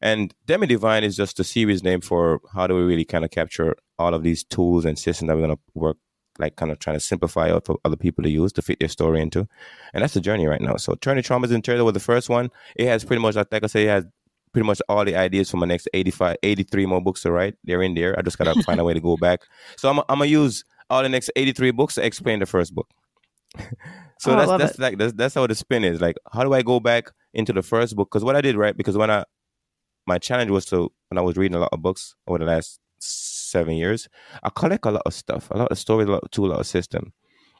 [0.00, 3.30] And Demi Divine is just a series name for how do we really kind of
[3.30, 5.96] capture all of these tools and systems that we're going to work,
[6.40, 8.88] like kind of trying to simplify out for other people to use to fit their
[8.88, 9.46] story into.
[9.94, 10.76] And that's the journey right now.
[10.76, 12.50] So Turning Traumas in Treasure was the first one.
[12.74, 14.06] It has pretty much, like I say, it has
[14.52, 17.54] pretty much all the ideas for my next 85, 83 more books to write.
[17.62, 18.18] They're in there.
[18.18, 19.42] I just got to find a way to go back.
[19.76, 22.74] So I'm, I'm going to use all the next 83 books to explain the first
[22.74, 22.88] book.
[24.18, 24.80] so oh, that's that's it.
[24.80, 26.00] like that's, that's how the spin is.
[26.00, 28.08] Like, how do I go back into the first book?
[28.10, 28.76] Because what I did, right?
[28.76, 29.24] Because when I
[30.06, 32.80] my challenge was to when I was reading a lot of books over the last
[32.98, 34.08] seven years,
[34.42, 36.52] I collect a lot of stuff, a lot of stories, a lot of tool, a
[36.52, 37.12] lot of system,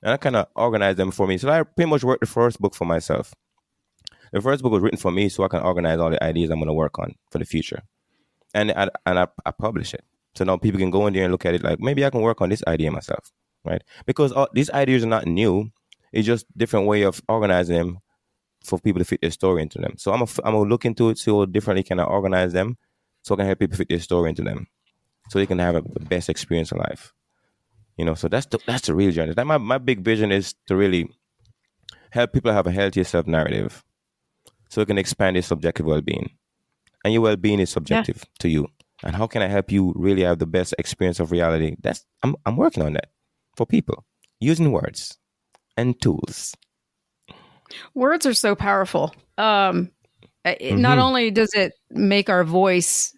[0.03, 1.39] and I kind of organize them for me.
[1.39, 3.35] So I pretty much wrote the first book for myself.
[4.33, 6.59] The first book was written for me, so I can organize all the ideas I'm
[6.59, 7.83] going to work on for the future,
[8.55, 10.05] and I, and I, I publish it.
[10.35, 12.23] So now people can go in there and look at it like maybe I can
[12.23, 13.31] work on this idea myself,
[13.65, 13.83] right?
[14.07, 15.71] Because all, these ideas are not new;
[16.13, 17.99] it's just different way of organizing them
[18.65, 19.95] for people to fit their story into them.
[19.97, 22.77] So I'm a, I'm gonna look into it, see how differently can I organize them,
[23.23, 24.67] so I can help people fit their story into them,
[25.31, 27.13] so they can have a best experience in life.
[27.97, 29.35] You know, so that's the that's the real journey.
[29.35, 31.09] That my my big vision is to really
[32.11, 33.83] help people have a healthier self narrative,
[34.69, 36.31] so it can expand their subjective well being,
[37.05, 38.41] and your well being is subjective yeah.
[38.41, 38.69] to you.
[39.05, 41.77] And how can I help you really have the best experience of reality?
[41.83, 43.11] That's I'm I'm working on that
[43.57, 44.05] for people
[44.41, 45.19] using words
[45.77, 46.57] and tools.
[47.95, 49.15] Words are so powerful.
[49.39, 49.91] Um,
[50.45, 50.81] mm-hmm.
[50.81, 53.15] Not only does it make our voice,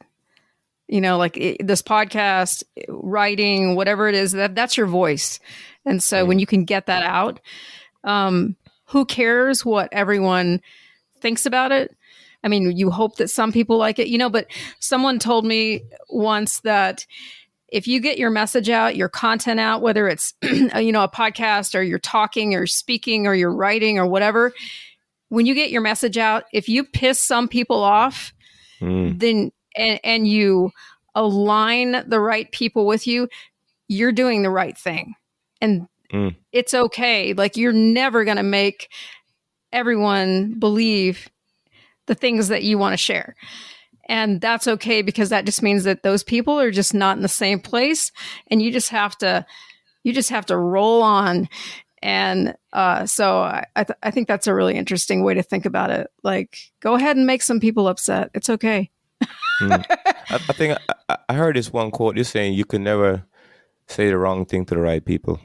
[0.86, 5.40] you know, like it, this podcast, writing, whatever it is, that that's your voice.
[5.84, 6.28] And so mm.
[6.28, 7.40] when you can get that out,
[8.04, 10.60] um, who cares what everyone
[11.20, 11.96] thinks about it?
[12.42, 14.46] I mean, you hope that some people like it, you know, but
[14.78, 17.06] someone told me once that
[17.74, 21.74] if you get your message out, your content out, whether it's you know a podcast
[21.74, 24.52] or you're talking or speaking or you're writing or whatever,
[25.28, 28.32] when you get your message out, if you piss some people off,
[28.80, 29.18] mm.
[29.18, 30.70] then and, and you
[31.16, 33.28] align the right people with you,
[33.88, 35.14] you're doing the right thing.
[35.60, 36.36] And mm.
[36.52, 37.34] it's okay.
[37.34, 38.88] Like you're never going to make
[39.72, 41.28] everyone believe
[42.06, 43.34] the things that you want to share.
[44.06, 47.28] And that's okay because that just means that those people are just not in the
[47.28, 48.12] same place
[48.48, 49.46] and you just have to
[50.02, 51.48] you just have to roll on
[52.04, 55.88] and uh, so I, th- I think that's a really interesting way to think about
[55.88, 56.08] it.
[56.22, 58.30] Like, go ahead and make some people upset.
[58.34, 58.90] It's okay.
[59.62, 59.84] mm.
[59.88, 62.16] I, I, think I, I, heard this one quote.
[62.16, 63.24] You're saying you can never
[63.88, 65.40] say the wrong thing to the right people.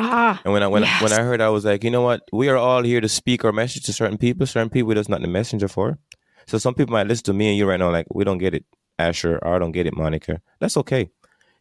[0.00, 1.02] Ah, and when I when yes.
[1.02, 2.22] when I heard, I was like, you know what?
[2.32, 4.46] We are all here to speak our message to certain people.
[4.46, 5.98] Certain people, that's not the messenger for.
[6.46, 8.54] So some people might listen to me and you right now, like, we don't get
[8.54, 8.64] it,
[8.98, 10.40] Asher, or I don't get it, Monica.
[10.60, 11.10] That's okay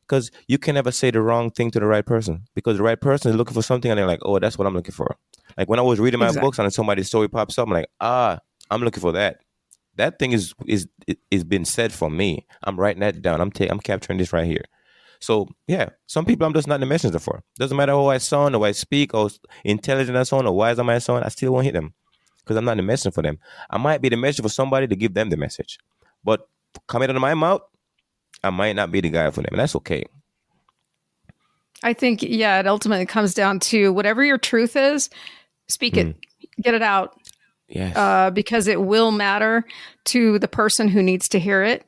[0.07, 2.99] because you can never say the wrong thing to the right person because the right
[2.99, 5.15] person is looking for something and they're like, oh, that's what I'm looking for.
[5.57, 6.47] Like when I was reading my exactly.
[6.47, 9.41] books and somebody's story pops up, I'm like, ah, I'm looking for that.
[9.95, 10.87] That thing is is
[11.29, 12.47] is been said for me.
[12.63, 13.41] I'm writing that down.
[13.41, 14.65] I'm taking I'm capturing this right here.
[15.19, 17.43] So yeah, some people I'm just not in the messenger for.
[17.57, 19.29] Doesn't matter who I sound or I speak or
[19.63, 21.93] intelligent I sound or wise am I sound, I still won't hit them
[22.43, 23.39] because I'm not the messenger for them.
[23.69, 25.79] I might be the messenger for somebody to give them the message,
[26.23, 26.47] but
[26.87, 27.61] coming out of my mouth,
[28.43, 30.05] I might not be the guy for them, and that's okay.
[31.83, 35.09] I think, yeah, it ultimately comes down to whatever your truth is,
[35.67, 36.09] speak mm.
[36.09, 36.15] it,
[36.61, 37.19] get it out.
[37.67, 37.95] Yes.
[37.95, 39.65] Uh, because it will matter
[40.05, 41.85] to the person who needs to hear it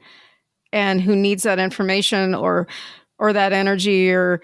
[0.72, 2.68] and who needs that information or
[3.20, 4.42] or that energy or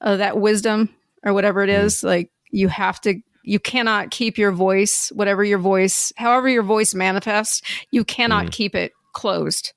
[0.00, 0.88] uh, that wisdom
[1.24, 1.96] or whatever it is.
[1.96, 2.04] mm.
[2.04, 6.94] Like you have to you cannot keep your voice, whatever your voice, however your voice
[6.94, 8.52] manifests, you cannot mm.
[8.52, 9.72] keep it closed.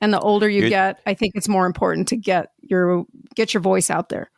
[0.00, 3.04] And the older you get, I think it's more important to get your
[3.34, 4.30] get your voice out there.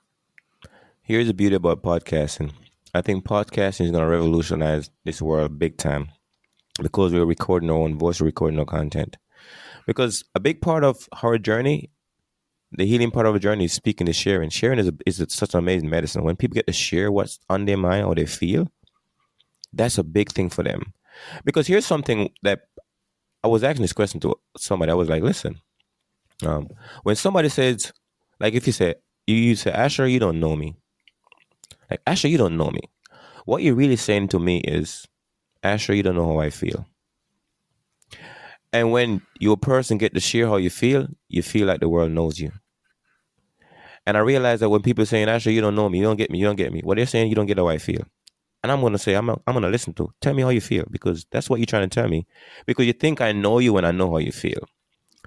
[1.03, 2.53] Here's the beauty about podcasting.
[2.95, 6.11] I think podcasting is going to revolutionize this world big time
[6.81, 9.17] because we're recording our own voice, recording our content.
[9.87, 11.91] Because a big part of our journey,
[12.73, 14.51] the healing part of a journey is speaking and sharing.
[14.51, 16.23] Sharing is, a, is a, such an amazing medicine.
[16.23, 18.69] When people get to share what's on their mind or they feel,
[19.73, 20.93] that's a big thing for them.
[21.45, 22.61] Because here's something that
[23.43, 24.93] I was asking this question to somebody.
[24.93, 25.61] I was like, listen,
[26.45, 26.69] um,
[27.03, 27.93] when somebody says,
[28.39, 28.95] like, if you say,
[29.27, 30.77] you, you say, Asher, you don't know me.
[31.91, 32.81] Like, Asher, you don't know me.
[33.45, 35.07] What you're really saying to me is,
[35.63, 36.87] Asher, you don't know how I feel.
[38.73, 42.13] And when your person get to share how you feel, you feel like the world
[42.13, 42.53] knows you.
[44.07, 46.17] And I realize that when people are saying, Asher, you don't know me, you don't
[46.17, 48.03] get me, you don't get me, what they're saying, you don't get how I feel.
[48.63, 50.13] And I'm going to say, I'm, I'm going to listen to.
[50.21, 52.27] Tell me how you feel because that's what you're trying to tell me.
[52.67, 54.69] Because you think I know you and I know how you feel.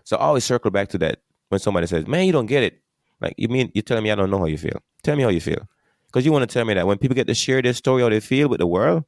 [0.03, 2.82] So I always circle back to that when somebody says, man, you don't get it.
[3.21, 4.82] Like, you mean, you're telling me I don't know how you feel.
[5.01, 5.67] Tell me how you feel.
[6.08, 8.10] Because you want to tell me that when people get to share their story, how
[8.10, 9.03] they feel with the world,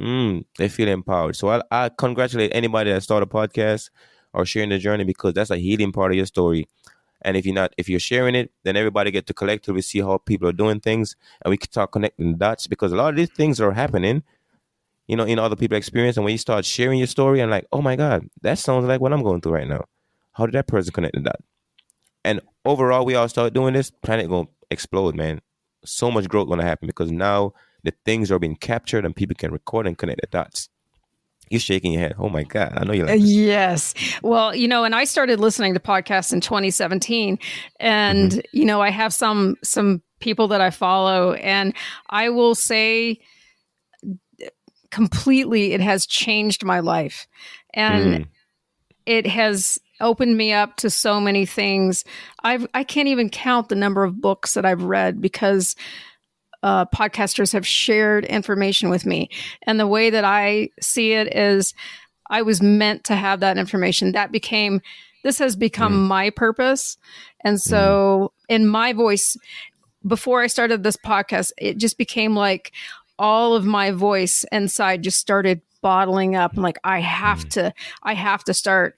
[0.00, 1.36] mm, they feel empowered.
[1.36, 3.90] So I, I congratulate anybody that started a podcast
[4.32, 6.68] or sharing the journey because that's a healing part of your story.
[7.22, 10.18] And if you're not, if you're sharing it, then everybody get to collectively see how
[10.18, 13.30] people are doing things, and we can start connecting dots because a lot of these
[13.30, 14.24] things are happening,
[15.06, 16.16] you know, in other people's experience.
[16.16, 19.00] And when you start sharing your story, and like, oh my god, that sounds like
[19.00, 19.84] what I'm going through right now.
[20.32, 21.40] How did that person connect the that?
[22.24, 23.90] And overall, we all start doing this.
[23.90, 25.40] Planet gonna explode, man.
[25.84, 27.52] So much growth gonna happen because now
[27.84, 30.68] the things are being captured and people can record and connect the dots.
[31.50, 32.14] You're shaking your head.
[32.18, 32.72] Oh my God.
[32.76, 33.30] I know you like this.
[33.30, 33.94] Yes.
[34.22, 37.38] Well, you know, and I started listening to podcasts in 2017
[37.78, 38.40] and, mm-hmm.
[38.52, 41.74] you know, I have some, some people that I follow and
[42.08, 43.20] I will say
[44.90, 47.26] completely, it has changed my life
[47.74, 48.28] and mm.
[49.04, 52.04] it has opened me up to so many things.
[52.42, 55.76] I've, I can't even count the number of books that I've read because
[56.62, 59.28] uh, podcasters have shared information with me.
[59.62, 61.74] And the way that I see it is
[62.30, 64.12] I was meant to have that information.
[64.12, 64.80] That became,
[65.24, 66.08] this has become mm.
[66.08, 66.96] my purpose.
[67.44, 68.54] And so, mm.
[68.54, 69.36] in my voice,
[70.06, 72.72] before I started this podcast, it just became like
[73.18, 76.56] all of my voice inside just started bottling up.
[76.56, 77.50] I'm like, I have mm.
[77.50, 78.96] to, I have to start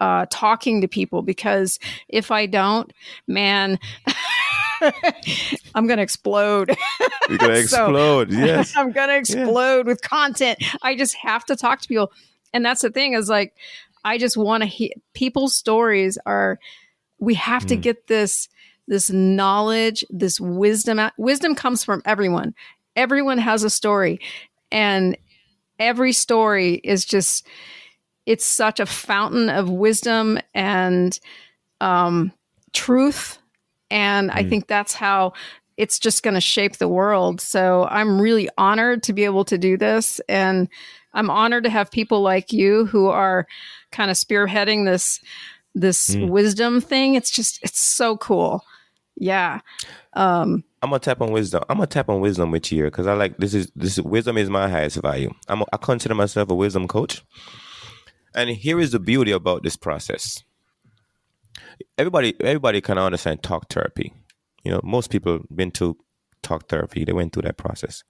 [0.00, 2.92] uh, talking to people because if I don't,
[3.28, 3.78] man,
[5.74, 6.76] I'm going to explode.
[7.28, 8.32] You're going to explode.
[8.32, 8.72] so, yes.
[8.76, 9.82] I'm going to explode yeah.
[9.82, 10.62] with content.
[10.82, 12.12] I just have to talk to people.
[12.52, 13.54] And that's the thing is like,
[14.04, 16.58] I just want to hear people's stories are,
[17.18, 17.68] we have mm.
[17.68, 18.48] to get this,
[18.88, 21.00] this knowledge, this wisdom.
[21.16, 22.54] Wisdom comes from everyone.
[22.96, 24.20] Everyone has a story.
[24.70, 25.16] And
[25.78, 27.46] every story is just,
[28.26, 31.18] it's such a fountain of wisdom and,
[31.80, 32.32] um,
[32.72, 33.38] truth.
[33.92, 34.34] And mm.
[34.34, 35.34] I think that's how
[35.76, 37.40] it's just going to shape the world.
[37.40, 40.20] So I'm really honored to be able to do this.
[40.28, 40.68] And
[41.14, 43.46] I'm honored to have people like you who are
[43.92, 45.20] kind of spearheading this
[45.74, 46.28] this mm.
[46.28, 47.14] wisdom thing.
[47.14, 48.64] It's just it's so cool.
[49.16, 49.60] Yeah.
[50.14, 51.62] Um I'm gonna tap on wisdom.
[51.68, 54.50] I'm gonna tap on wisdom with you because I like this is this wisdom is
[54.50, 55.32] my highest value.
[55.48, 57.22] I'm a, I consider myself a wisdom coach,
[58.34, 60.42] and here is the beauty about this process.
[61.98, 64.12] Everybody, everybody can understand talk therapy.
[64.64, 65.96] You know, most people been to
[66.42, 67.04] talk therapy.
[67.04, 68.02] They went through that process.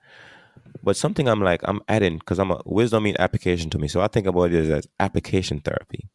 [0.82, 3.88] But something I'm like, I'm adding because I'm a wisdom mean application to me.
[3.88, 6.08] So I think about it as application therapy.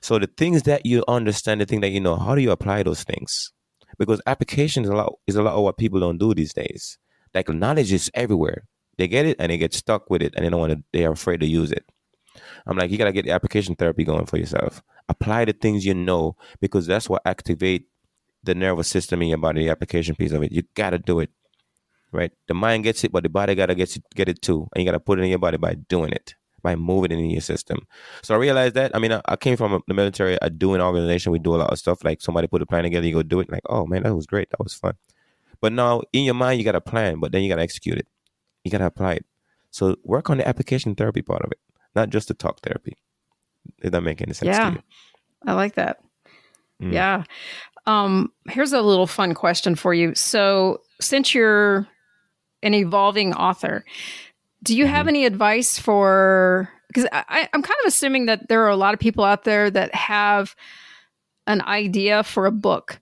[0.00, 2.82] So the things that you understand, the thing that you know, how do you apply
[2.82, 3.52] those things?
[3.98, 6.98] Because application is a lot is a lot of what people don't do these days.
[7.34, 8.64] Like knowledge is everywhere.
[8.98, 11.04] They get it and they get stuck with it and they don't want to they
[11.04, 11.84] are afraid to use it.
[12.66, 14.82] I'm like, you gotta get the application therapy going for yourself.
[15.08, 17.88] Apply the things you know because that's what activate
[18.44, 20.52] the nervous system in your body, the application piece of it.
[20.52, 21.30] You gotta do it
[22.12, 22.30] right?
[22.46, 24.88] The mind gets it, but the body gotta get it, get it too, and you
[24.88, 27.86] gotta put it in your body by doing it, by moving it in your system.
[28.22, 28.94] So I realized that.
[28.94, 30.40] I mean, I, I came from the military.
[30.40, 31.32] I do an organization.
[31.32, 32.04] We do a lot of stuff.
[32.04, 33.50] Like somebody put a plan together, you go do it.
[33.50, 34.50] Like, oh man, that was great.
[34.50, 34.94] That was fun.
[35.60, 37.98] But now in your mind, you got a plan, but then you got to execute
[37.98, 38.06] it.
[38.64, 39.26] You got to apply it.
[39.70, 41.58] So work on the application therapy part of it,
[41.94, 42.96] not just the talk therapy.
[43.80, 44.70] Did that make any sense to you?
[44.70, 44.76] yeah,
[45.46, 45.98] I like that.
[46.82, 46.92] Mm.
[46.92, 47.24] Yeah.
[47.86, 50.14] Um, here's a little fun question for you.
[50.14, 51.88] So since you're
[52.62, 53.84] an evolving author.
[54.62, 55.08] Do you have mm-hmm.
[55.08, 56.68] any advice for?
[56.88, 59.70] Because I, I'm kind of assuming that there are a lot of people out there
[59.70, 60.54] that have
[61.46, 63.00] an idea for a book,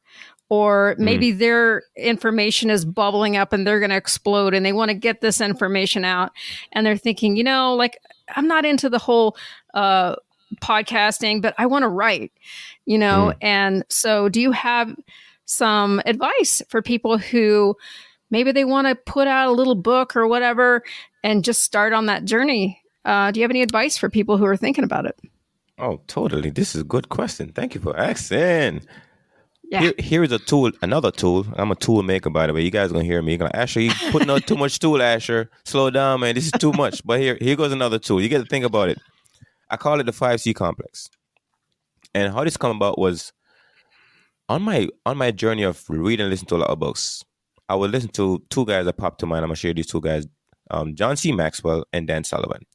[0.49, 1.01] or mm.
[1.01, 1.39] maybe mm.
[1.39, 5.21] their information is bubbling up and they're going to explode and they want to get
[5.21, 6.31] this information out.
[6.73, 7.99] And they're thinking, you know, like,
[8.37, 9.37] I'm not into the whole
[9.75, 10.17] uh,
[10.63, 12.33] podcasting, but I want to write,
[12.87, 13.33] you know?
[13.33, 13.37] Mm.
[13.41, 14.95] And so, do you have
[15.47, 17.77] some advice for people who
[18.31, 20.83] maybe they want to put out a little book or whatever
[21.23, 22.81] and just start on that journey.
[23.05, 25.19] Uh, do you have any advice for people who are thinking about it?
[25.79, 26.51] Oh, totally.
[26.51, 27.53] This is a good question.
[27.53, 28.83] Thank you for asking.
[29.71, 29.83] Yeah.
[29.83, 31.47] Here, here is a tool, another tool.
[31.55, 32.63] I'm a tool maker, by the way.
[32.63, 33.33] You guys are gonna hear me.
[33.33, 35.49] You're gonna Asher, you putting out too much tool, Asher.
[35.65, 36.35] Slow down, man.
[36.35, 37.07] This is too much.
[37.07, 38.21] But here, here goes another tool.
[38.21, 38.99] You get to think about it.
[39.71, 41.09] I call it the five C complex.
[42.15, 43.33] And how this come about was
[44.49, 47.25] on my on my journey of reading and listening to a lot of books.
[47.69, 49.45] I would listen to two guys that popped to mind.
[49.45, 50.27] I'm gonna share these two guys,
[50.73, 51.31] um, John C.
[51.31, 52.67] Maxwell and Dan Sullivan.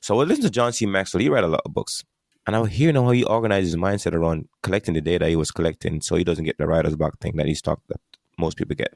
[0.00, 0.86] So I would listen to John C.
[0.86, 1.20] Maxwell.
[1.20, 2.04] He read a lot of books,
[2.46, 5.50] and I would hear how he organized his mindset around collecting the data he was
[5.50, 8.00] collecting, so he doesn't get the writer's block thing that he's talked that
[8.38, 8.94] most people get.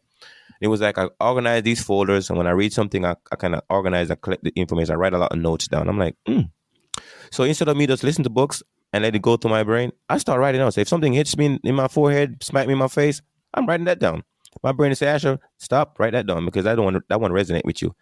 [0.60, 3.54] It was like I organize these folders, and when I read something, I, I kind
[3.54, 5.88] of organize, I collect the information, I write a lot of notes down.
[5.88, 6.50] I'm like, mm.
[7.30, 9.92] so instead of me just listen to books and let it go through my brain,
[10.08, 10.72] I start writing down.
[10.72, 13.22] So if something hits me in my forehead, smack me in my face,
[13.54, 14.24] I'm writing that down.
[14.62, 17.30] My brain is say, Asher, stop, write that down because I don't want that one
[17.30, 17.94] resonate with you.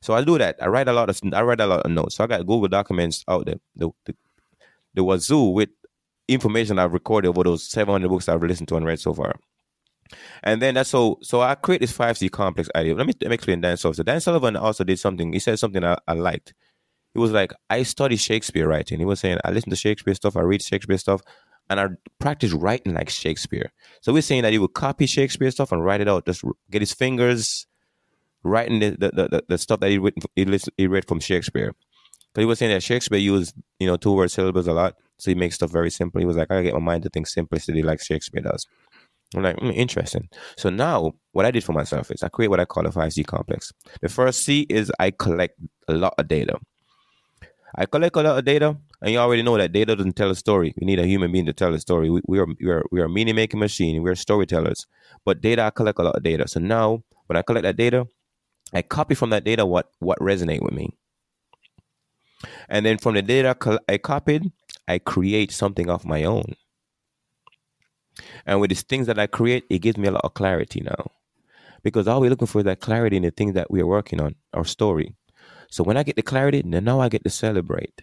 [0.00, 0.56] So I do that.
[0.60, 2.16] I write a lot of I write a lot of notes.
[2.16, 3.60] So I got Google documents out there.
[3.76, 4.14] The the,
[4.94, 5.70] the wazoo with
[6.28, 9.34] information I've recorded over those 700 books I've listened to and read so far.
[10.42, 12.94] And then that's so so I create this 5C complex idea.
[12.94, 13.96] Let me, let me explain Dan Sullivan.
[13.96, 15.32] So Dan Sullivan also did something.
[15.32, 16.54] He said something I, I liked.
[17.14, 18.98] He was like, I study Shakespeare writing.
[18.98, 21.20] He was saying, I listen to Shakespeare stuff, I read Shakespeare stuff,
[21.68, 23.70] and I practice writing like Shakespeare.
[24.00, 26.82] So we're saying that he would copy Shakespeare stuff and write it out, just get
[26.82, 27.66] his fingers
[28.44, 31.74] writing the the, the, the stuff that he written, he, he read from Shakespeare.
[32.32, 35.30] Because he was saying that Shakespeare used you know two word syllables a lot, so
[35.30, 36.20] he makes stuff very simple.
[36.20, 38.66] He was like, I get my mind to think simplicity like Shakespeare does.
[39.34, 40.28] I'm like, mm, interesting.
[40.56, 43.26] So now, what I did for myself is I create what I call a 5C
[43.26, 43.72] complex.
[44.00, 46.58] The first C is I collect a lot of data.
[47.74, 50.34] I collect a lot of data, and you already know that data doesn't tell a
[50.34, 50.74] story.
[50.78, 52.10] We need a human being to tell a story.
[52.10, 54.02] We, we are we are we are meaning making machine.
[54.02, 54.86] We're storytellers.
[55.24, 56.46] But data, I collect a lot of data.
[56.48, 58.06] So now, when I collect that data,
[58.74, 60.94] I copy from that data what what resonate with me,
[62.72, 63.54] and then from the data
[63.88, 64.50] I copied,
[64.88, 66.56] I create something of my own.
[68.46, 71.12] And with these things that I create, it gives me a lot of clarity now,
[71.82, 74.20] because all we're looking for is that clarity in the things that we are working
[74.20, 75.14] on, our story.
[75.70, 78.02] So when I get the clarity, then now I get to celebrate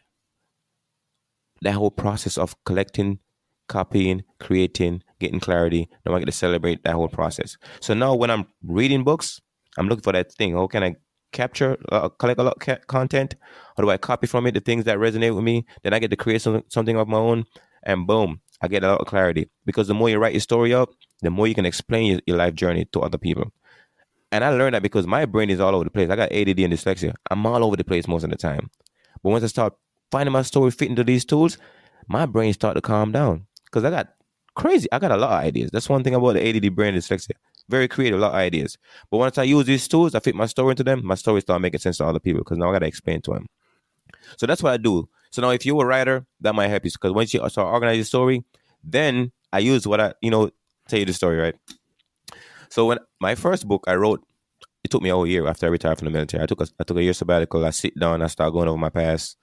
[1.62, 3.20] that whole process of collecting,
[3.68, 5.90] copying, creating, getting clarity.
[6.06, 7.58] Now I get to celebrate that whole process.
[7.82, 9.42] So now when I'm reading books,
[9.78, 10.54] I'm looking for that thing.
[10.54, 10.96] How can I
[11.32, 13.36] capture, uh, collect a lot of content?
[13.78, 15.66] or do I copy from it the things that resonate with me?
[15.84, 17.46] Then I get to create some, something of my own,
[17.84, 19.50] and boom, I get a lot of clarity.
[19.66, 20.90] Because the more you write your story up,
[21.22, 23.52] the more you can explain your, your life journey to other people.
[24.32, 26.10] And I learned that because my brain is all over the place.
[26.10, 27.16] I got ADD and dyslexia.
[27.32, 28.70] I'm all over the place most of the time.
[29.24, 29.74] But once I start
[30.12, 31.58] finding my story fit into these tools,
[32.08, 34.10] my brain start to calm down because I got
[34.56, 34.88] crazy.
[34.92, 35.72] I got a lot of ideas.
[35.72, 37.32] That's one thing about the ADD brain dyslexia.
[37.70, 38.78] Very creative, a lot of ideas.
[39.10, 41.06] But once I use these tools, I fit my story into them.
[41.06, 43.34] My story start making sense to other people because now I got to explain to
[43.34, 43.46] them.
[44.38, 45.08] So that's what I do.
[45.32, 47.98] So now, if you're a writer, that might help you because once you start organize
[47.98, 48.44] your story,
[48.84, 50.50] then I use what I, you know,
[50.88, 51.56] tell you the story, right?
[52.70, 54.24] So when my first book I wrote,
[54.84, 56.42] it took me a whole year after I retired from the military.
[56.42, 57.66] I took a, I took a year sabbatical.
[57.66, 59.38] I sit down, I start going over my past,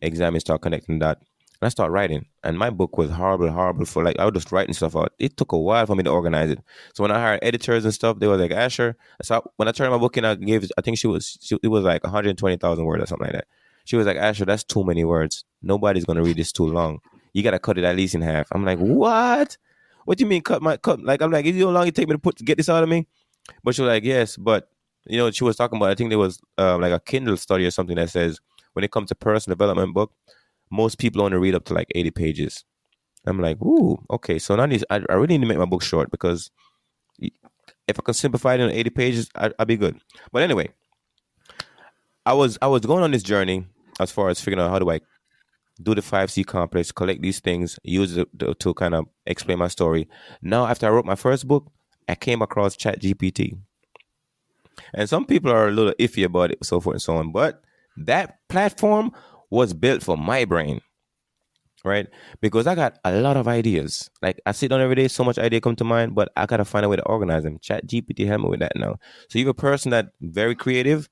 [0.00, 1.22] examine, start connecting that.
[1.62, 2.26] And I started writing.
[2.42, 5.12] And my book was horrible, horrible for like I was just writing stuff out.
[5.20, 6.58] It took a while for me to organize it.
[6.92, 8.96] So when I hired editors and stuff, they were like, Asher.
[9.22, 11.68] So when I turned my book in, I gave I think she was she, it
[11.68, 13.46] was like 120,000 words or something like that.
[13.84, 15.44] She was like, Asher, that's too many words.
[15.62, 16.98] Nobody's gonna read this too long.
[17.32, 18.48] You gotta cut it at least in half.
[18.50, 19.56] I'm like, what?
[20.04, 21.00] What do you mean cut my cut?
[21.00, 22.88] Like I'm like, it how long it take me to put get this out of
[22.88, 23.06] me?
[23.62, 24.68] But she was like, yes, but
[25.06, 25.90] you know, she was talking about.
[25.90, 28.40] I think there was uh, like a Kindle study or something that says
[28.72, 30.12] when it comes to personal development book,
[30.72, 32.64] most people only read up to like 80 pages.
[33.26, 34.38] I'm like, ooh, okay.
[34.38, 36.50] So now I, I really need to make my book short because
[37.20, 40.00] if I can simplify it in 80 pages, I, I'll be good.
[40.32, 40.70] But anyway,
[42.24, 43.66] I was I was going on this journey
[44.00, 45.00] as far as figuring out how do I
[45.82, 49.58] do the five C complex, collect these things, use it to, to kind of explain
[49.58, 50.08] my story.
[50.40, 51.70] Now, after I wrote my first book,
[52.08, 53.58] I came across Chat GPT,
[54.94, 57.30] and some people are a little iffy about it, so forth and so on.
[57.30, 57.62] But
[57.96, 59.12] that platform
[59.52, 60.80] was built for my brain,
[61.84, 62.08] right?
[62.40, 64.10] Because I got a lot of ideas.
[64.22, 66.64] Like I sit down every day, so much idea come to mind, but I gotta
[66.64, 67.58] find a way to organize them.
[67.60, 68.96] Chat GPT help me with that now.
[69.28, 71.10] So you're a person that very creative,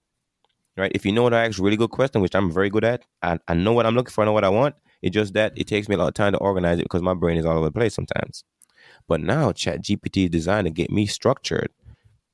[0.78, 0.90] right?
[0.94, 3.38] If you know what I ask really good question, which I'm very good at, I,
[3.46, 4.74] I know what I'm looking for, I know what I want.
[5.02, 7.14] It's just that it takes me a lot of time to organize it because my
[7.14, 8.42] brain is all over the place sometimes.
[9.06, 11.68] But now Chat GPT is designed to get me structured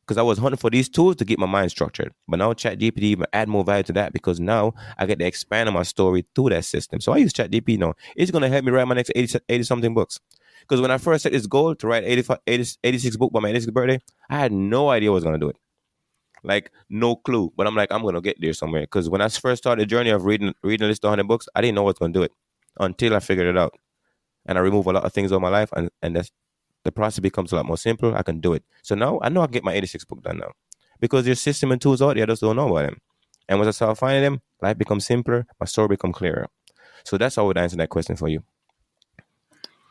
[0.06, 2.12] because I was hunting for these tools to get my mind structured.
[2.28, 5.68] But now ChatGPT even add more value to that because now I get to expand
[5.68, 7.00] on my story through that system.
[7.00, 7.94] So I use ChatGPT now.
[8.14, 10.20] It's going to help me write my next 80, 80 something books.
[10.60, 13.52] Because when I first set this goal to write 85, 80, 86 book by my
[13.52, 14.00] 86th birthday,
[14.30, 15.56] I had no idea I was going to do it.
[16.44, 17.52] Like no clue.
[17.56, 18.82] But I'm like, I'm going to get there somewhere.
[18.82, 21.48] Because when I first started the journey of reading reading a list of 100 books,
[21.54, 22.32] I didn't know going to do it
[22.78, 23.74] until I figured it out.
[24.44, 25.70] And I removed a lot of things of my life.
[25.74, 26.30] And, and that's
[26.86, 28.14] the process becomes a lot more simple.
[28.14, 28.64] I can do it.
[28.82, 30.52] So now I know I can get my 86 book done now
[31.00, 32.24] because there's system and tools out there.
[32.24, 33.00] I just don't know about them.
[33.48, 35.46] And once I start finding them, life becomes simpler.
[35.60, 36.48] My story becomes clearer.
[37.04, 38.42] So that's how I would answer that question for you.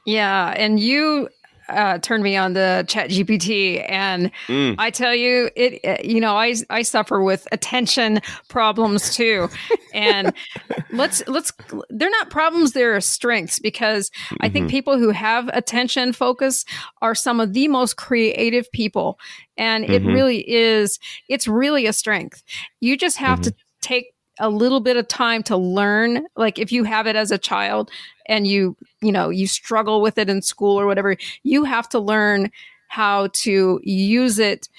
[0.06, 1.30] Yeah, and you
[1.70, 4.76] uh, turned me on the chat gpt and mm.
[4.78, 9.50] i tell you it uh, you know i i suffer with attention problems too
[9.94, 10.34] and
[10.92, 11.52] let's let's
[11.90, 14.36] they're not problems they're strengths because mm-hmm.
[14.42, 14.72] i think mm-hmm.
[14.72, 16.66] people who have attention focus
[17.02, 19.20] are some of the most creative people
[19.58, 19.94] and mm-hmm.
[19.94, 21.00] it really is
[21.30, 22.44] it's really a strength
[22.80, 23.50] you just have mm-hmm.
[23.50, 27.32] to take a little bit of time to learn like if you have it as
[27.32, 27.90] a child
[28.28, 32.00] and you you know you struggle with it in school or whatever you have to
[32.00, 32.52] learn
[32.88, 34.70] how to use it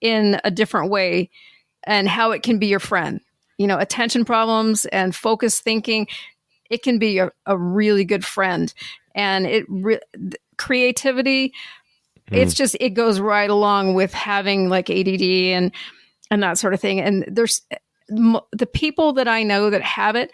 [0.00, 1.30] in a different way
[1.86, 3.20] and how it can be your friend.
[3.58, 6.08] You know attention problems and focus thinking
[6.70, 8.72] it can be a, a really good friend.
[9.14, 10.00] And it re-
[10.56, 11.52] creativity
[12.30, 12.36] mm.
[12.36, 15.72] it's just it goes right along with having like add and
[16.30, 17.00] and that sort of thing.
[17.00, 17.62] And there's
[18.08, 20.30] the people that I know that have it,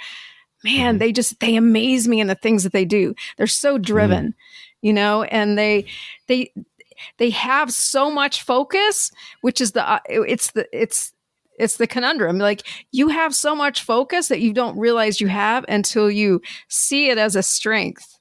[0.64, 0.98] man, mm-hmm.
[0.98, 3.14] they just they amaze me in the things that they do.
[3.36, 4.34] They're so driven, mm.
[4.82, 5.86] you know, and they
[6.28, 6.52] they
[7.18, 9.10] they have so much focus,
[9.40, 11.12] which is the uh, it's the it's
[11.58, 12.38] it's the conundrum.
[12.38, 17.10] Like you have so much focus that you don't realize you have until you see
[17.10, 18.16] it as a strength.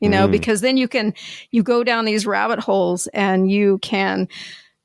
[0.00, 0.32] You know, mm.
[0.32, 1.14] because then you can
[1.52, 4.28] you go down these rabbit holes and you can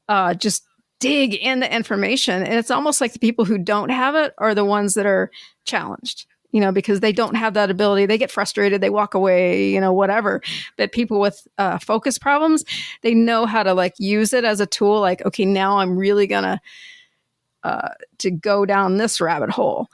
[0.08, 0.64] uh, just
[1.02, 2.44] dig into information.
[2.44, 5.32] And it's almost like the people who don't have it are the ones that are
[5.66, 8.06] challenged, you know, because they don't have that ability.
[8.06, 10.42] They get frustrated, they walk away, you know, whatever.
[10.78, 12.64] But people with uh, focus problems,
[13.02, 15.02] they know how to like use it as a tool.
[15.02, 16.62] Like, okay, now I'm really gonna
[17.64, 17.90] uh,
[18.20, 19.88] to go down this rabbit hole.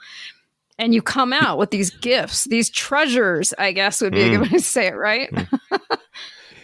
[0.78, 4.26] And you come out with these gifts, these treasures, I guess would be mm.
[4.26, 4.52] a good mm.
[4.52, 5.28] way to say it, right?
[5.32, 5.98] Mm.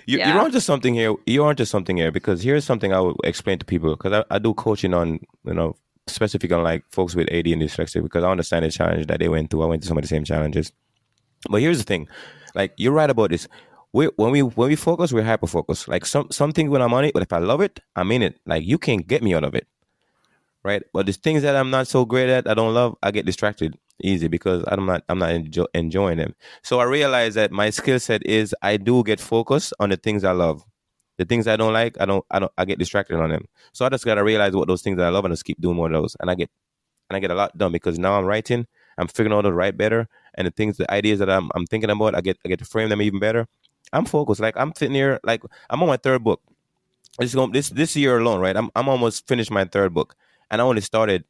[0.07, 0.35] You, yeah.
[0.35, 1.15] You're onto something here.
[1.27, 4.39] You're onto something here because here's something I would explain to people because I, I
[4.39, 5.77] do coaching on you know
[6.07, 9.29] specific on like folks with AD and dyslexia because I understand the challenge that they
[9.29, 9.63] went through.
[9.63, 10.73] I went through some of the same challenges.
[11.49, 12.09] But here's the thing,
[12.55, 13.49] like you're right about this.
[13.93, 15.89] We when we when we focus, we're hyper focused.
[15.89, 18.41] Like some something when I'm on it, but if I love it, I'm in it.
[18.47, 19.67] Like you can't get me out of it,
[20.63, 20.83] right?
[20.93, 23.79] But the things that I'm not so great at, I don't love, I get distracted
[24.03, 26.35] easy because I'm not I'm not enjoy, enjoying them.
[26.63, 30.25] So I realize that my skill set is I do get focused on the things
[30.25, 30.65] I love.
[31.17, 33.47] The things I don't like, I don't I don't I get distracted on them.
[33.73, 35.77] So I just gotta realize what those things that I love and just keep doing
[35.77, 36.17] more of those.
[36.21, 36.51] And I get
[37.09, 38.67] and I get a lot done because now I'm writing,
[38.99, 41.67] I'm figuring out how to write better, and the things, the ideas that I'm I'm
[41.67, 43.47] thinking about, I get I get to frame them even better.
[43.93, 44.41] I'm focused.
[44.41, 46.41] Like I'm sitting here, like I'm on my third book.
[47.19, 48.57] This this this year alone, right?
[48.57, 50.17] I'm I'm almost finished my third book,
[50.51, 51.25] and I only started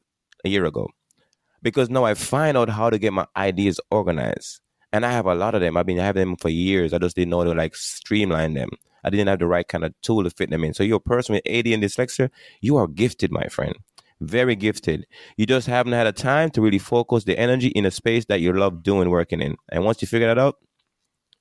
[0.45, 0.89] a year ago
[1.65, 4.61] because now I find out how to get my ideas organized.
[4.93, 5.77] And I have a lot of them.
[5.77, 6.93] I've been having them for years.
[6.93, 8.69] I just didn't know to like streamline them.
[9.03, 10.75] I didn't have the right kind of tool to fit them in.
[10.75, 13.75] So you're a person with AD and dyslexia, you are gifted, my friend.
[14.21, 15.07] Very gifted.
[15.37, 18.41] You just haven't had a time to really focus the energy in a space that
[18.41, 19.57] you love doing working in.
[19.73, 20.57] And once you figure that out,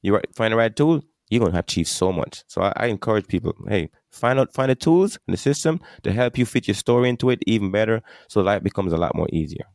[0.01, 2.43] you find the right tool, you're gonna achieve so much.
[2.47, 6.11] So I, I, encourage people, hey, find out find the tools and the system to
[6.11, 9.27] help you fit your story into it even better so life becomes a lot more
[9.31, 9.65] easier.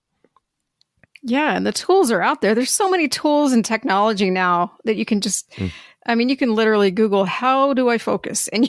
[1.28, 2.54] Yeah, and the tools are out there.
[2.54, 5.70] There's so many tools and technology now that you can just mm.
[6.08, 8.68] I mean, you can literally Google how do I focus and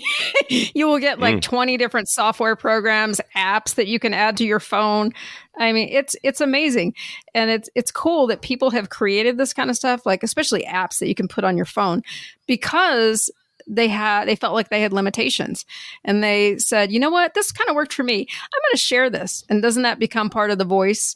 [0.50, 1.42] you will get like mm.
[1.42, 5.14] 20 different software programs, apps that you can add to your phone.
[5.58, 6.94] I mean, it's it's amazing.
[7.34, 11.00] And it's it's cool that people have created this kind of stuff, like especially apps
[11.00, 12.04] that you can put on your phone
[12.46, 13.32] because
[13.68, 15.66] they had they felt like they had limitations
[16.04, 18.78] and they said you know what this kind of worked for me i'm going to
[18.78, 21.16] share this and doesn't that become part of the voice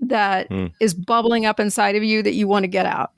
[0.00, 0.72] that mm.
[0.80, 3.12] is bubbling up inside of you that you want to get out.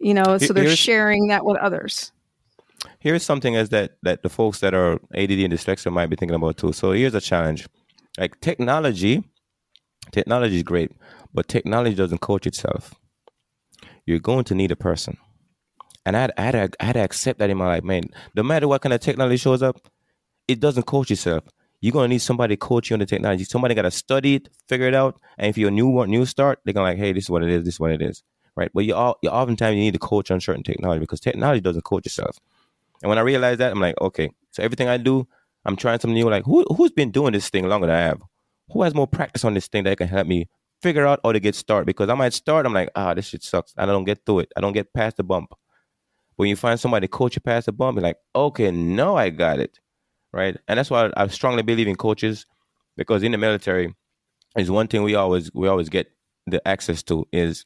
[0.00, 2.12] You know, so they're here's, sharing that with others.
[3.00, 6.34] Here's something as that that the folks that are ADD and dyslexia might be thinking
[6.34, 6.72] about too.
[6.72, 7.68] So here's a challenge.
[8.18, 9.22] Like technology,
[10.10, 10.92] technology is great,
[11.34, 12.94] but technology doesn't coach itself.
[14.06, 15.18] You're going to need a person.
[16.06, 18.04] And I had, I, had I had to accept that in my life, man.
[18.34, 19.76] No matter what kind of technology shows up,
[20.48, 21.44] it doesn't coach itself
[21.80, 23.44] you're gonna need somebody to coach you on the technology.
[23.44, 25.20] Somebody got to study it, figure it out.
[25.38, 27.50] And if you're a new new start, they're gonna like, hey, this is what it
[27.50, 27.64] is.
[27.64, 28.22] This is what it is,
[28.54, 28.70] right?
[28.74, 31.82] But you all, you oftentimes you need to coach on certain technology because technology doesn't
[31.82, 32.38] coach itself.
[33.02, 35.26] And when I realized that, I'm like, okay, so everything I do,
[35.64, 36.28] I'm trying something new.
[36.28, 38.20] Like, who who's been doing this thing longer than I have?
[38.72, 40.48] Who has more practice on this thing that can help me
[40.82, 41.86] figure out how to get started?
[41.86, 43.72] Because I might start, I'm like, ah, this shit sucks.
[43.76, 44.52] I don't get through it.
[44.56, 45.54] I don't get past the bump.
[46.36, 49.30] When you find somebody to coach you past the bump, you're like, okay, no, I
[49.30, 49.78] got it
[50.32, 50.56] right?
[50.68, 52.46] And that's why I strongly believe in coaches
[52.96, 53.94] because in the military
[54.56, 56.10] is one thing we always we always get
[56.46, 57.64] the access to is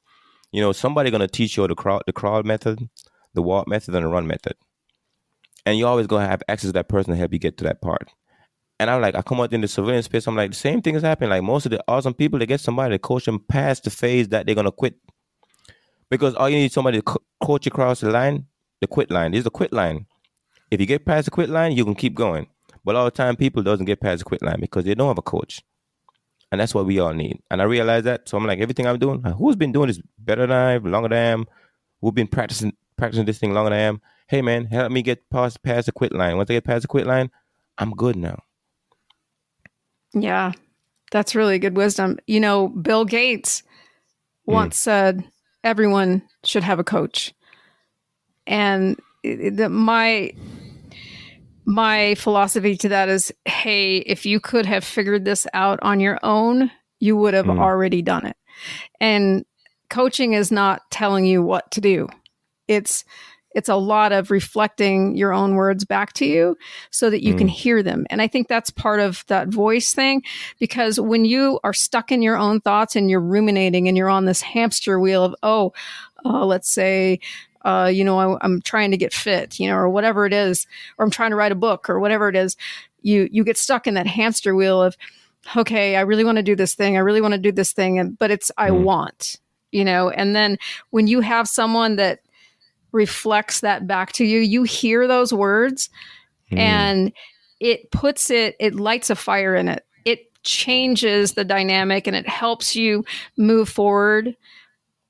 [0.52, 2.88] you know somebody gonna teach you the crawl the crawl method,
[3.34, 4.54] the walk method, and the run method,
[5.66, 7.80] and you're always gonna have access to that person to help you get to that
[7.80, 8.10] part.
[8.80, 10.26] And I'm like, I come out in the civilian space.
[10.26, 11.30] I'm like, the same thing is happening.
[11.30, 14.28] Like most of the awesome people, they get somebody to coach them past the phase
[14.28, 14.96] that they're gonna quit,
[16.10, 18.46] because all you need somebody to co- coach across the line,
[18.80, 19.32] the quit line.
[19.32, 20.06] This is the quit line.
[20.70, 22.48] If you get past the quit line, you can keep going.
[22.84, 25.18] But all the time, people doesn't get past the quit line because they don't have
[25.18, 25.62] a coach,
[26.52, 27.40] and that's what we all need.
[27.50, 30.46] And I realize that, so I'm like, everything I'm doing, who's been doing this better
[30.46, 31.46] than I longer than I am,
[32.00, 34.00] who've been practicing practicing this thing longer than I am.
[34.28, 36.36] Hey man, help me get past past the quit line.
[36.36, 37.30] Once I get past the quit line,
[37.78, 38.42] I'm good now.
[40.12, 40.52] Yeah,
[41.10, 42.18] that's really good wisdom.
[42.26, 43.62] You know, Bill Gates
[44.46, 44.80] once mm.
[44.80, 45.24] said
[45.62, 47.34] everyone should have a coach.
[48.46, 50.32] And the, my
[51.66, 56.18] my philosophy to that is hey, if you could have figured this out on your
[56.22, 57.58] own, you would have mm.
[57.58, 58.36] already done it.
[59.00, 59.44] And
[59.90, 62.08] coaching is not telling you what to do.
[62.68, 63.04] It's
[63.54, 66.56] it's a lot of reflecting your own words back to you
[66.90, 67.38] so that you mm.
[67.38, 68.04] can hear them.
[68.10, 70.22] And I think that's part of that voice thing
[70.58, 74.24] because when you are stuck in your own thoughts and you're ruminating and you're on
[74.24, 75.72] this hamster wheel of, oh,
[76.24, 77.20] uh, let's say
[77.64, 80.66] uh, you know, I, I'm trying to get fit, you know, or whatever it is,
[80.98, 82.56] or I'm trying to write a book or whatever it is,
[83.02, 84.96] you you get stuck in that hamster wheel of,
[85.56, 87.98] okay, I really want to do this thing, I really want to do this thing,
[87.98, 88.82] and but it's I mm.
[88.82, 89.40] want,
[89.72, 90.58] you know, and then
[90.90, 92.20] when you have someone that
[92.92, 95.88] reflects that back to you, you hear those words,
[96.52, 96.58] mm.
[96.58, 97.12] and
[97.60, 99.86] it puts it, it lights a fire in it.
[100.04, 103.04] It changes the dynamic and it helps you
[103.38, 104.36] move forward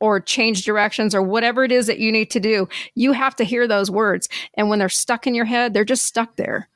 [0.04, 3.42] or change directions or whatever it is that you need to do, you have to
[3.42, 4.28] hear those words.
[4.52, 6.68] And when they're stuck in your head, they're just stuck there.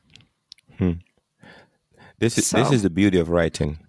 [0.79, 0.93] Hmm.
[2.21, 2.57] This is so.
[2.57, 3.81] this is the beauty of writing.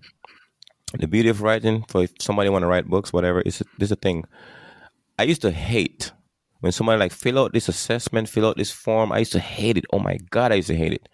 [1.00, 3.40] The beauty of writing for somebody want to write books, whatever.
[3.40, 4.26] Is this is a thing.
[5.18, 6.12] I used to hate
[6.60, 9.14] when somebody like fill out this assessment, fill out this form.
[9.14, 9.86] I used to hate it.
[9.94, 11.08] Oh my god, I used to hate it.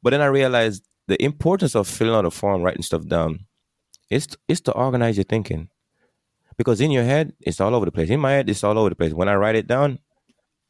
[0.00, 3.46] But then I realized the importance of filling out a form, writing stuff down,
[4.10, 5.70] is is to organize your thinking
[6.56, 8.10] because in your head it's all over the place.
[8.10, 9.12] In my head, it's all over the place.
[9.12, 9.98] When I write it down,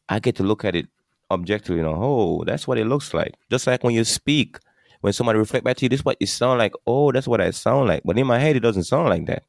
[0.09, 0.89] I get to look at it
[1.31, 1.79] objectively.
[1.79, 3.35] You know, oh, that's what it looks like.
[3.51, 4.59] Just like when you speak,
[5.01, 6.73] when somebody reflect back to you, this is what it sound like.
[6.87, 8.03] Oh, that's what I sound like.
[8.05, 9.45] But in my head, it doesn't sound like that.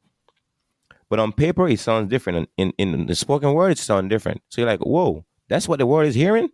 [1.10, 2.50] But on paper, it sounds different.
[2.58, 4.42] In in the spoken word, it sounds different.
[4.50, 6.50] So you're like, whoa, that's what the word is hearing.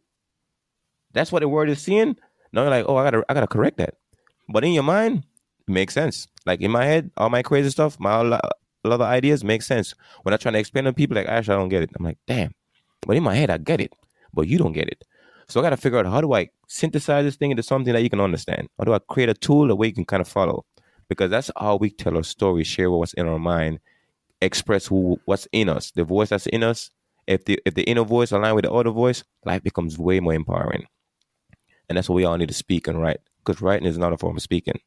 [1.12, 2.18] That's what the word is seeing.
[2.52, 3.96] Now you're like, oh, I gotta I gotta correct that.
[4.50, 5.26] But in your mind,
[5.68, 6.28] it makes sense.
[6.46, 8.40] Like in my head, all my crazy stuff, my
[8.84, 9.94] a lot of ideas make sense.
[10.24, 11.92] When I try to explain to people, like, actually, I don't get it.
[11.98, 12.54] I'm like, damn.
[13.06, 13.94] But in my head, I get it.
[14.34, 15.04] but you don't get it.
[15.48, 18.04] So I got to figure out how do I synthesize this thing into something that
[18.04, 18.70] you can understand?
[18.78, 20.66] How do I create a tool that way you can kind of follow?
[21.10, 23.80] Because that's how we tell our story, share what's in our mind,
[24.42, 26.90] express who what's in us, the voice that's in us.
[27.28, 30.34] If the if the inner voice align with the outer voice, life becomes way more
[30.34, 30.86] empowering.
[31.90, 33.20] And that's what we all need to speak and write.
[33.46, 34.80] Because writing is not a form of speaking.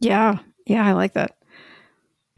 [0.00, 0.38] Yeah.
[0.66, 1.36] Yeah, I like that.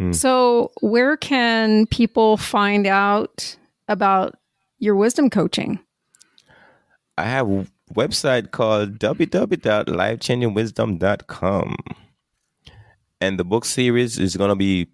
[0.01, 0.15] Mm.
[0.15, 3.57] So, where can people find out
[3.89, 4.37] about
[4.79, 5.81] your wisdom coaching?
[7.17, 11.77] I have a website called www.lifechangingwisdom.com.
[13.21, 14.89] And the book series is going to be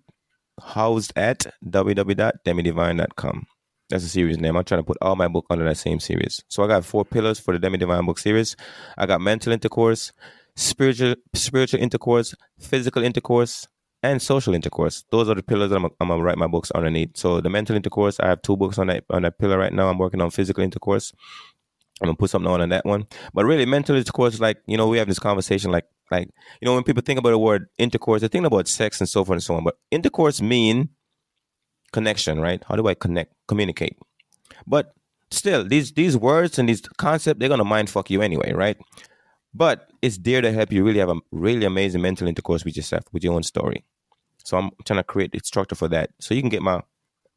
[0.63, 3.47] housed at www.demidivine.com.
[3.91, 4.57] That's the series name.
[4.57, 6.43] I'm trying to put all my book under that same series.
[6.49, 8.57] So I got four pillars for the Demi Divine book series.
[8.97, 10.13] I got mental intercourse,
[10.57, 13.67] spiritual spiritual intercourse, physical intercourse,
[14.03, 15.05] and social intercourse.
[15.11, 17.17] Those are the pillars that I'm, I'm gonna write my books underneath.
[17.17, 19.89] So the mental intercourse, I have two books on that on that pillar right now.
[19.89, 21.13] I'm working on physical intercourse.
[22.01, 23.07] I'm gonna put something on on that one.
[23.33, 26.29] But really, mental intercourse, like you know, we have this conversation, like like
[26.61, 29.25] you know, when people think about the word intercourse, they think about sex and so
[29.25, 29.65] forth and so on.
[29.65, 30.91] But intercourse mean
[31.93, 32.63] connection, right?
[32.69, 33.97] How do I connect, communicate?
[34.67, 34.95] But
[35.31, 38.77] still, these these words and these concepts, they're gonna mind fuck you anyway, right?
[39.55, 43.05] But it's there to help you really have a really amazing mental intercourse with yourself,
[43.13, 43.85] with your own story.
[44.45, 46.11] So I'm trying to create the structure for that.
[46.21, 46.83] So you can get my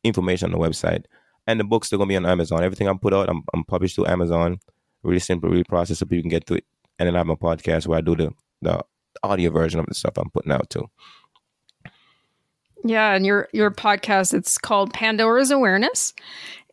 [0.04, 1.06] information on the website.
[1.48, 2.64] And the books are gonna be on Amazon.
[2.64, 4.60] Everything I put out, I'm, I'm published through Amazon.
[5.04, 6.66] Really simple, really process so people can get to it.
[6.98, 8.84] And then I have my podcast where I do the the
[9.22, 10.90] audio version of the stuff I'm putting out too.
[12.84, 16.14] Yeah, and your your podcast it's called Pandora's Awareness.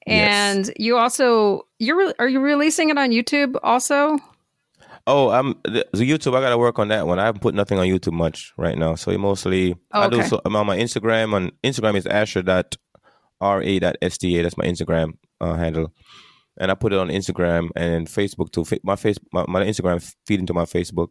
[0.07, 0.75] And yes.
[0.79, 4.19] you also you're are you releasing it on YouTube also?
[5.07, 6.37] Oh, I'm the, the, YouTube.
[6.37, 7.19] I got to work on that one.
[7.19, 8.95] I haven't put nothing on YouTube much right now.
[8.95, 10.23] So mostly oh, I do.
[10.23, 11.33] So I'm on my Instagram.
[11.35, 12.73] On Instagram is asher.ra.sta.
[14.43, 15.93] That's my Instagram uh, handle,
[16.59, 18.65] and I put it on Instagram and Facebook too.
[18.85, 21.09] My face, my, my Instagram feed into my Facebook.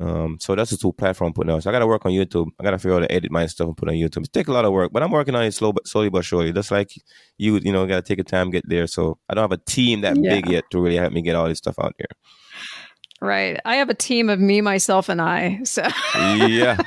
[0.00, 1.64] Um, so that's the two platform putting out.
[1.64, 2.46] So I got to work on YouTube.
[2.60, 4.24] I got to figure out how to edit my stuff and put on YouTube.
[4.24, 6.24] It takes a lot of work, but I'm working on it slow, but slowly but
[6.24, 6.52] surely.
[6.52, 6.92] Just like
[7.36, 8.86] you, you know, got to take a time get there.
[8.86, 10.36] So I don't have a team that yeah.
[10.36, 12.06] big yet to really help me get all this stuff out there.
[13.20, 13.58] Right.
[13.64, 15.60] I have a team of me, myself, and I.
[15.64, 15.82] So
[16.14, 16.80] yeah.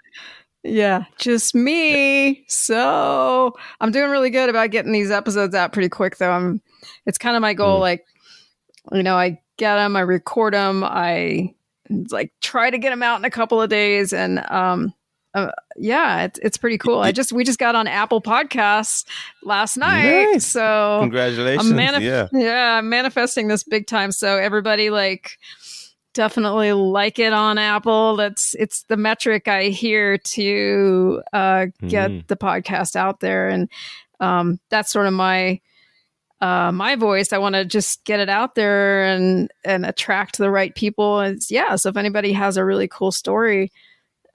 [0.64, 2.44] yeah, just me.
[2.48, 6.32] So I'm doing really good about getting these episodes out pretty quick, though.
[6.32, 6.62] I'm.
[7.04, 7.78] It's kind of my goal.
[7.78, 7.80] Mm.
[7.80, 8.06] Like,
[8.92, 11.54] you know, I get them, I record them, I
[12.10, 14.92] like try to get them out in a couple of days, and um,
[15.34, 17.00] uh, yeah, it's it's pretty cool.
[17.00, 19.04] I just we just got on Apple Podcasts
[19.42, 20.46] last night, nice.
[20.46, 21.72] so congratulations!
[21.72, 24.12] Manif- yeah, yeah, I'm manifesting this big time.
[24.12, 25.38] So everybody like
[26.16, 28.16] definitely like it on Apple.
[28.16, 32.26] That's it's the metric I hear to uh, get mm.
[32.26, 33.68] the podcast out there, and
[34.18, 35.60] um, that's sort of my
[36.40, 37.32] uh, my voice.
[37.34, 41.20] I want to just get it out there and and attract the right people.
[41.20, 43.70] And yeah, so if anybody has a really cool story,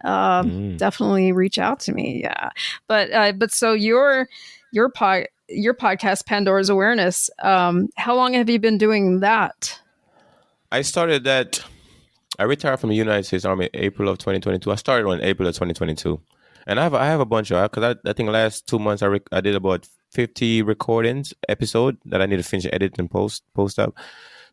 [0.04, 0.78] um, mm.
[0.78, 2.22] definitely reach out to me.
[2.22, 2.52] Yeah,
[2.88, 4.30] but uh, but so your
[4.72, 7.32] your pod your podcast Pandora's Awareness.
[7.42, 9.80] Um, how long have you been doing that?
[10.72, 11.60] I started that.
[12.40, 14.72] I retired from the United States Army April of 2022.
[14.72, 16.20] I started on April of 2022,
[16.66, 19.04] and I have I have a bunch of because I, I think last two months
[19.04, 23.12] I rec- I did about 50 recordings episode that I need to finish edit and
[23.12, 23.94] post post up.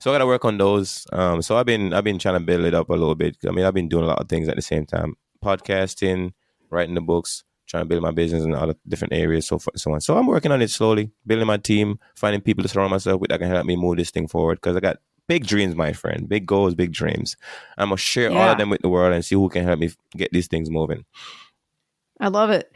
[0.00, 1.06] So I got to work on those.
[1.12, 3.36] Um, so I've been I've been trying to build it up a little bit.
[3.46, 5.14] I mean I've been doing a lot of things at the same time:
[5.44, 6.32] podcasting,
[6.68, 9.92] writing the books, trying to build my business in other different areas, so forth so
[9.92, 10.00] on.
[10.00, 13.30] So I'm working on it slowly, building my team, finding people to surround myself with
[13.30, 14.56] that can help me move this thing forward.
[14.56, 14.96] Because I got
[15.28, 16.28] big dreams, my friend.
[16.28, 17.36] Big goals, big dreams.
[17.76, 18.38] I'm gonna share yeah.
[18.38, 20.70] all of them with the world and see who can help me get these things
[20.70, 21.04] moving.
[22.20, 22.74] I love it.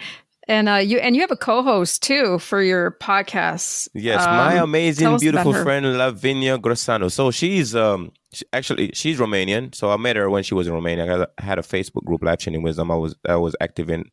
[0.49, 3.89] And uh, you and you have a co-host too for your podcast.
[3.95, 7.11] Yes, um, my amazing, beautiful friend Lavinia Grosanu.
[7.11, 9.75] So she's um she, actually she's Romanian.
[9.75, 11.29] So I met her when she was in Romania.
[11.39, 12.91] I had a Facebook group, Life Changing Wisdom.
[12.91, 14.05] I was I was active in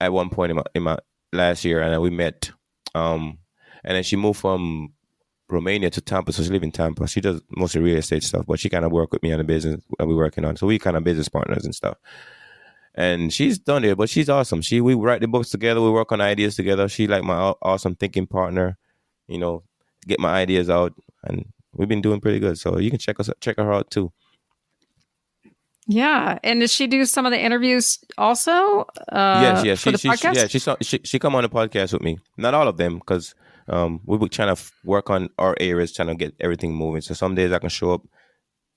[0.00, 0.98] at one point in my, in my
[1.32, 2.50] last year, and we met.
[2.94, 3.38] Um,
[3.84, 4.92] and then she moved from
[5.48, 7.06] Romania to Tampa, so she lives in Tampa.
[7.08, 9.44] She does mostly real estate stuff, but she kind of work with me on the
[9.44, 10.56] business that we're working on.
[10.56, 11.96] So we kind of business partners and stuff.
[12.94, 14.60] And she's done it, but she's awesome.
[14.60, 16.88] She we write the books together, we work on ideas together.
[16.88, 18.76] She like my awesome thinking partner,
[19.26, 19.62] you know,
[20.06, 22.58] get my ideas out, and we've been doing pretty good.
[22.58, 24.12] So you can check us check her out too.
[25.86, 28.84] Yeah, and does she do some of the interviews also?
[29.10, 32.02] Uh, yes, yes, she, she, she, yeah, she, she she come on the podcast with
[32.02, 32.18] me.
[32.36, 33.34] Not all of them, because
[33.68, 37.00] um, we were trying to work on our areas, trying to get everything moving.
[37.00, 38.02] So some days I can show up,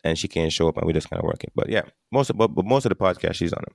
[0.03, 1.51] and she can't show up, and we're just kind of working.
[1.55, 3.73] But yeah, most of but, but most of the podcast she's on it.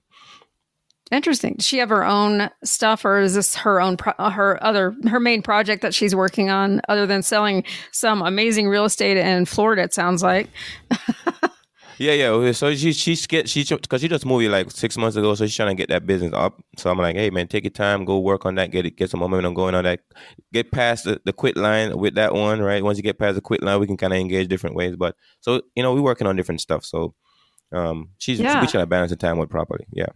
[1.12, 1.54] Interesting.
[1.54, 4.94] Does she have her own stuff, or is this her own pro- uh, her other
[5.08, 9.44] her main project that she's working on, other than selling some amazing real estate in
[9.44, 9.82] Florida?
[9.82, 10.48] It sounds like.
[11.98, 12.52] yeah, yeah.
[12.52, 15.56] So she she's get she because she just moved like six months ago, so she's
[15.56, 16.62] trying to get that business up.
[16.76, 19.10] So I'm like, hey man, take your time, go work on that, get it, get
[19.10, 20.00] some momentum going on that,
[20.52, 22.82] get past the, the quit line with that one, right?
[22.82, 24.96] Once you get past the quit line, we can kind of engage different ways.
[24.96, 26.84] But so you know, we're working on different stuff.
[26.84, 27.14] So
[27.72, 28.60] um, she's yeah.
[28.60, 29.86] we try to balance the time with properly.
[29.92, 30.06] Yeah.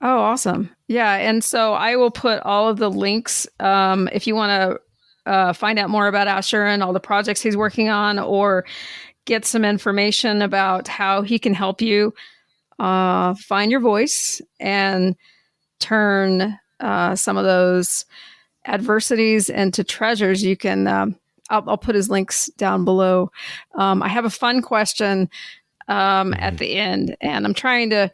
[0.00, 0.70] Oh, awesome.
[0.86, 1.14] Yeah.
[1.14, 5.52] And so I will put all of the links um, if you want to uh,
[5.54, 8.66] find out more about Asher and all the projects he's working on or
[9.24, 12.14] get some information about how he can help you
[12.78, 15.16] uh, find your voice and
[15.80, 18.04] turn uh, some of those
[18.66, 20.42] adversities into treasures.
[20.42, 21.16] You can, um,
[21.50, 23.30] I'll, I'll, put his links down below.
[23.74, 25.28] Um, I have a fun question
[25.88, 26.56] um, at mm-hmm.
[26.56, 28.10] the end, and I'm trying to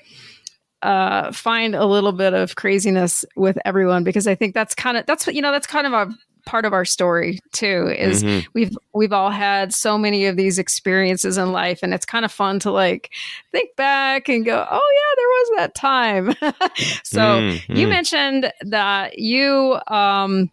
[0.83, 5.07] uh, find a little bit of craziness with everyone because I think that's kind of
[5.07, 6.15] that's what you know that's kind of a
[6.51, 8.45] part of our story too is mm-hmm.
[8.55, 12.33] we've we've all had so many of these experiences in life and it's kind of
[12.33, 13.13] fun to like
[13.53, 16.27] think back and go oh yeah there was that time
[17.05, 17.77] so mm-hmm.
[17.77, 20.51] you mentioned that you um,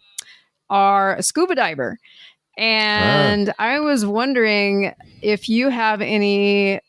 [0.69, 1.97] are a scuba diver
[2.59, 3.53] and ah.
[3.57, 4.93] I was wondering
[5.23, 6.79] if you have any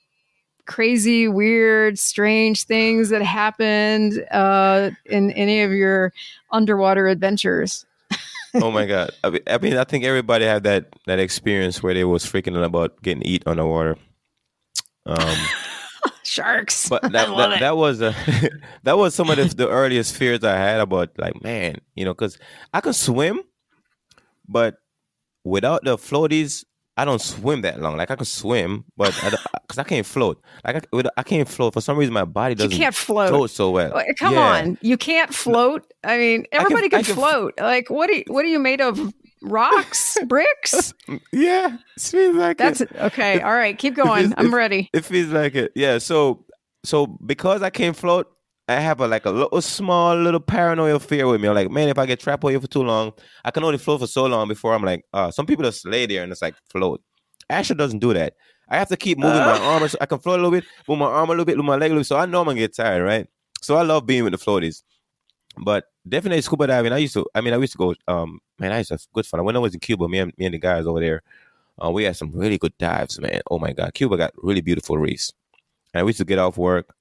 [0.67, 6.13] crazy, weird, strange things that happened uh, in any of your
[6.53, 7.87] underwater adventures?
[8.55, 9.11] Oh my god!
[9.23, 13.01] I mean, I think everybody had that that experience where they was freaking out about
[13.03, 13.97] getting eat on underwater.
[15.07, 15.37] Um,
[16.29, 16.89] Sharks.
[16.89, 18.15] But that that, that, was a,
[18.83, 22.15] that was some of the, the earliest fears I had about like man, you know,
[22.15, 22.39] because
[22.73, 23.43] I can swim,
[24.47, 24.77] but
[25.45, 26.65] without the floaties,
[26.99, 27.97] I don't swim that long.
[27.97, 30.43] Like I can swim, but because I, I, can't float.
[30.65, 32.13] Like I, I, can't float for some reason.
[32.13, 32.73] My body doesn't.
[32.73, 33.29] You can't float.
[33.31, 34.03] float so well.
[34.19, 34.41] Come yeah.
[34.41, 35.87] on, you can't float.
[36.03, 37.55] I mean, everybody can, can, can, float.
[37.61, 38.11] like what?
[38.11, 39.15] Are you, what are you made of?
[39.41, 40.93] Rocks, bricks.
[41.33, 42.91] Yeah, it feels like That's it.
[42.97, 43.41] okay.
[43.41, 44.35] All right, keep going.
[44.37, 44.91] I'm ready.
[44.93, 45.71] It feels like it.
[45.77, 45.99] Yeah.
[45.99, 46.45] So,
[46.85, 48.27] so because I can't float,
[48.69, 51.49] I have a like a little small little paranoia fear with me.
[51.49, 53.13] I'm like, man, if I get trapped here for too long,
[53.45, 56.05] I can only float for so long before I'm like, uh, some people just lay
[56.05, 57.03] there and it's like float.
[57.49, 58.35] Asher doesn't do that.
[58.69, 59.47] I have to keep moving uh.
[59.47, 59.89] my arm.
[59.89, 61.77] So I can float a little bit, move my arm a little bit, move my
[61.77, 62.07] leg a little bit.
[62.07, 63.27] So I know I'm gonna get tired, right?
[63.63, 64.83] So I love being with the floaties.
[65.57, 66.93] But definitely scuba diving.
[66.93, 67.27] I used to.
[67.35, 67.95] I mean, I used to go.
[68.07, 69.43] Um, man, I used to have good fun.
[69.45, 71.23] When I was in Cuba, me and me and the guys over there,
[71.83, 73.41] uh, we had some really good dives, man.
[73.51, 75.33] Oh my god, Cuba got really beautiful reefs.
[75.95, 76.95] And we used to get off work,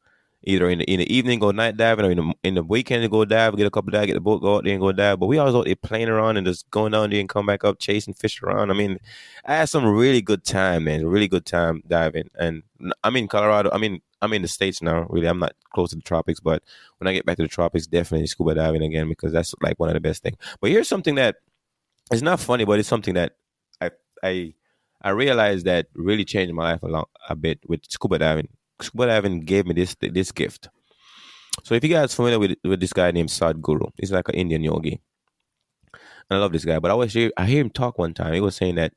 [0.48, 3.10] either in the in the evening go night diving or in the in the weekend
[3.12, 5.20] go dive, get a couple dive, get the boat, go out there and go dive.
[5.20, 7.66] But we always out there playing around and just going down there and come back
[7.66, 8.72] up, chasing fish around.
[8.72, 8.98] I mean,
[9.46, 11.06] I had some really good time, man.
[11.06, 12.30] Really good time diving.
[12.40, 12.64] And
[13.04, 13.70] I'm in Colorado.
[13.74, 15.28] I mean, I'm in the States now, really.
[15.28, 16.64] I'm not close to the tropics, but
[17.00, 19.90] when I get back to the tropics, definitely scuba diving again because that's like one
[19.90, 20.38] of the best things.
[20.62, 21.36] But here's something that
[22.10, 23.34] it's not funny, but it's something that
[23.82, 23.92] I
[24.24, 24.54] I
[25.02, 28.48] I realized that really changed my life a lot a bit with scuba diving
[28.96, 30.70] diving gave me this this gift.
[31.64, 34.64] So if you guys familiar with with this guy named Sadhguru, he's like an Indian
[34.64, 35.02] yogi.
[36.30, 38.34] And I love this guy, but I was I hear him talk one time.
[38.34, 38.94] He was saying that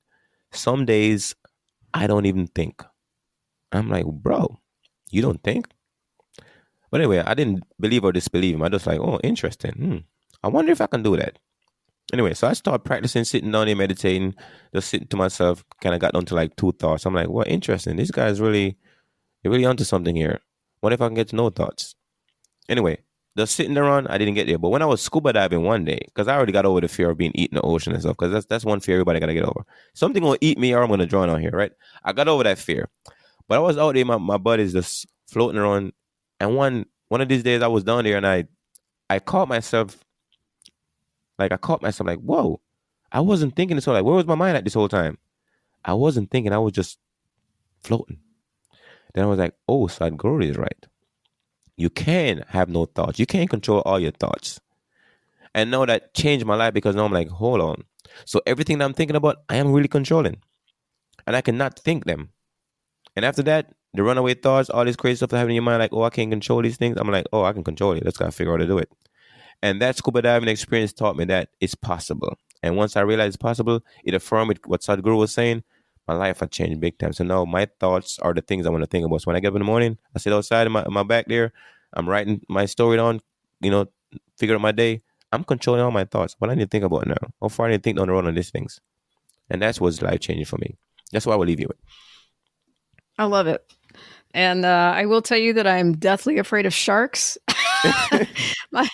[0.52, 1.34] some days
[1.94, 2.82] I don't even think.
[3.72, 4.58] I'm like, bro,
[5.10, 5.68] you don't think?
[6.90, 8.62] But anyway, I didn't believe or disbelieve him.
[8.62, 9.72] I just like, oh, interesting.
[9.72, 9.96] Hmm.
[10.42, 11.38] I wonder if I can do that.
[12.12, 14.34] Anyway, so I started practicing sitting down there meditating,
[14.74, 17.06] just sitting to myself, kind of got down to like two thoughts.
[17.06, 17.94] I'm like, well, interesting.
[17.94, 18.76] This guy's really
[19.42, 20.40] you're really onto something here.
[20.80, 21.94] What if I can get to know thoughts?
[22.68, 22.98] Anyway,
[23.36, 24.58] just sitting on, I didn't get there.
[24.58, 27.10] But when I was scuba diving one day, because I already got over the fear
[27.10, 29.34] of being eaten in the ocean and stuff, because that's that's one fear everybody gotta
[29.34, 29.64] get over.
[29.94, 31.72] Something will eat me or I'm gonna drown out here, right?
[32.04, 32.88] I got over that fear.
[33.48, 35.92] But I was out there, my, my buddies just floating around.
[36.38, 38.46] And one one of these days I was down there and I
[39.08, 39.96] I caught myself
[41.38, 42.60] like I caught myself like, whoa,
[43.10, 45.18] I wasn't thinking this whole like where was my mind at this whole time?
[45.84, 46.98] I wasn't thinking, I was just
[47.82, 48.18] floating.
[49.14, 50.86] Then I was like, oh, Sadhguru is right.
[51.76, 53.18] You can have no thoughts.
[53.18, 54.60] You can't control all your thoughts.
[55.54, 57.84] And now that changed my life because now I'm like, hold on.
[58.24, 60.42] So everything that I'm thinking about, I am really controlling.
[61.26, 62.30] And I cannot think them.
[63.16, 65.80] And after that, the runaway thoughts, all this crazy stuff that happen in your mind,
[65.80, 66.96] like, oh, I can't control these things.
[66.98, 68.04] I'm like, oh, I can control it.
[68.04, 68.90] Let's gotta figure out how to do it.
[69.62, 72.38] And that scuba diving experience taught me that it's possible.
[72.62, 75.64] And once I realized it's possible, it affirmed what Sadhguru was saying
[76.06, 77.12] my life had changed big time.
[77.12, 79.22] So now my thoughts are the things I want to think about.
[79.22, 81.02] So when I get up in the morning, I sit outside in my, in my
[81.02, 81.52] back there,
[81.92, 83.20] I'm writing my story down,
[83.60, 83.86] you know,
[84.38, 85.02] figure out my day.
[85.32, 86.34] I'm controlling all my thoughts.
[86.38, 87.14] What I need to think about now.
[87.40, 88.80] How far I need to think down the road on these things.
[89.48, 90.76] And that's what's life changing for me.
[91.12, 91.78] That's what I will leave you with.
[93.18, 93.64] I love it.
[94.32, 97.36] And uh, I will tell you that I'm deathly afraid of sharks.
[98.70, 98.88] my,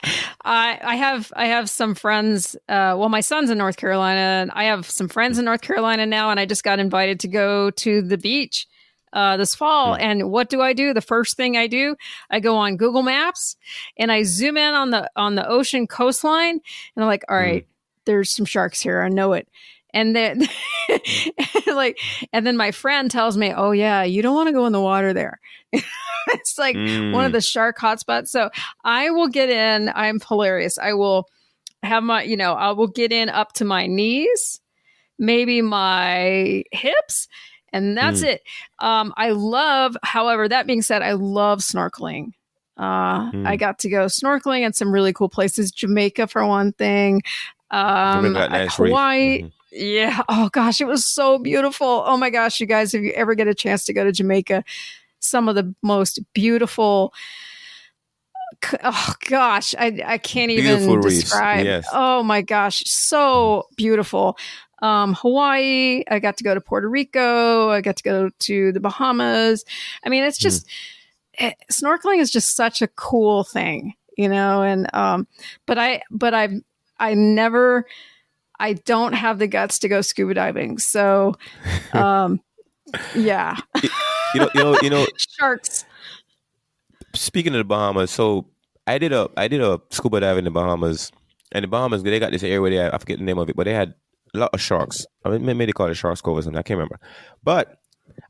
[0.44, 2.56] I, I have I have some friends.
[2.68, 6.06] Uh, well, my son's in North Carolina, and I have some friends in North Carolina
[6.06, 8.66] now, and I just got invited to go to the beach
[9.12, 9.96] uh, this fall.
[9.96, 10.00] Mm.
[10.00, 10.92] And what do I do?
[10.92, 11.96] The first thing I do,
[12.30, 13.56] I go on Google Maps
[13.96, 16.60] and I zoom in on the on the ocean coastline,
[16.94, 18.04] and I'm like, all right, mm.
[18.04, 19.00] there's some sharks here.
[19.00, 19.48] I know it.
[19.94, 20.46] And then,
[21.66, 21.98] like,
[22.32, 24.80] and then my friend tells me, "Oh yeah, you don't want to go in the
[24.80, 25.40] water there."
[26.28, 27.12] it's like mm.
[27.12, 27.34] one of mm.
[27.34, 28.28] the shark hotspots.
[28.28, 28.50] So
[28.84, 29.90] I will get in.
[29.94, 30.78] I'm hilarious.
[30.78, 31.28] I will
[31.82, 34.60] have my, you know, I will get in up to my knees,
[35.18, 37.28] maybe my hips,
[37.72, 38.28] and that's mm.
[38.28, 38.42] it.
[38.78, 42.32] Um, I love, however, that being said, I love snorkeling.
[42.76, 43.46] Uh, mm.
[43.46, 47.22] I got to go snorkeling at some really cool places, Jamaica for one thing,
[47.70, 49.42] um, nice Hawaii.
[49.42, 49.48] Mm-hmm.
[49.72, 50.22] Yeah.
[50.28, 52.02] Oh gosh, it was so beautiful.
[52.06, 54.64] Oh my gosh, you guys, if you ever get a chance to go to Jamaica,
[55.28, 57.12] some of the most beautiful.
[58.82, 61.66] Oh gosh, I I can't even beautiful describe.
[61.66, 61.86] Yes.
[61.92, 64.36] Oh my gosh, so beautiful
[64.82, 66.02] um, Hawaii.
[66.10, 67.70] I got to go to Puerto Rico.
[67.70, 69.64] I got to go to the Bahamas.
[70.04, 71.48] I mean, it's just mm.
[71.48, 74.62] it, snorkeling is just such a cool thing, you know.
[74.62, 75.26] And um,
[75.66, 76.60] but I but I
[76.98, 77.86] I never
[78.58, 80.78] I don't have the guts to go scuba diving.
[80.78, 81.36] So
[81.92, 82.40] um,
[83.14, 83.56] yeah,
[84.34, 85.84] you know, you know, you know, sharks.
[87.14, 88.46] Speaking of the Bahamas, so
[88.86, 91.10] I did a I did a scuba dive in the Bahamas.
[91.52, 93.48] And the Bahamas, they got this area where they had, I forget the name of
[93.48, 93.94] it, but they had
[94.34, 95.06] a lot of sharks.
[95.24, 96.58] I mean, maybe they call it Sharks Cove or something.
[96.58, 96.98] I can't remember.
[97.42, 97.78] But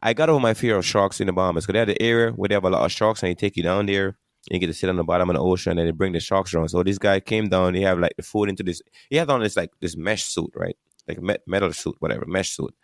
[0.03, 2.33] I got over my fear of sharks in the Bahamas because they had the area
[2.33, 4.17] where they have a lot of sharks and they take you down there and
[4.51, 6.55] you get to sit on the bottom of the ocean and they bring the sharks
[6.55, 6.69] around.
[6.69, 7.75] So this guy came down.
[7.75, 8.83] He have like the food into this.
[9.11, 10.77] He had on this like this mesh suit, right?
[11.09, 12.75] Like metal suit, whatever, mesh suit.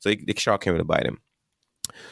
[0.00, 1.18] So he, the shark came in to bite him.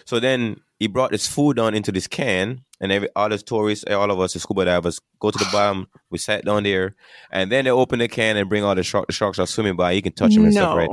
[0.05, 3.85] So then he brought this food down into this can, and every all the tourists,
[3.87, 5.89] eh, all of us, the scuba divers, go to the bottom.
[6.11, 6.95] We sat down there,
[7.31, 9.07] and then they open the can and bring all the shark.
[9.07, 9.93] The sharks are swimming by.
[9.93, 10.61] You can touch them and no.
[10.61, 10.91] stuff, right?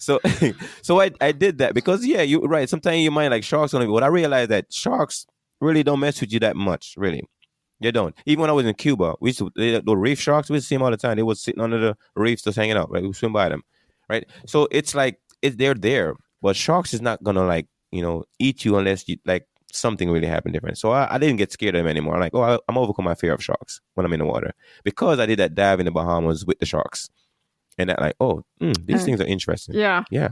[0.00, 0.18] So,
[0.82, 2.68] so I, I did that because yeah, you right.
[2.68, 5.26] Sometimes you might like sharks on it, but I realized that sharks
[5.60, 7.22] really don't mess with you that much, really.
[7.80, 8.14] They don't.
[8.26, 10.50] Even when I was in Cuba, we used to they, the reef sharks.
[10.50, 11.16] We used to see them all the time.
[11.16, 12.90] They was sitting under the reefs just hanging out.
[12.90, 13.62] Right, we swim by them,
[14.08, 14.26] right?
[14.46, 18.64] So it's like it's they're there, but sharks is not gonna like you know eat
[18.64, 20.78] you unless you like something really happened different.
[20.78, 22.14] So I, I, didn't get scared of them anymore.
[22.14, 24.52] I'm like, oh, I, am overcome my fear of sharks when I'm in the water
[24.84, 27.10] because I did that dive in the Bahamas with the sharks,
[27.78, 29.74] and that like, oh, mm, these uh, things are interesting.
[29.74, 30.30] Yeah, yeah,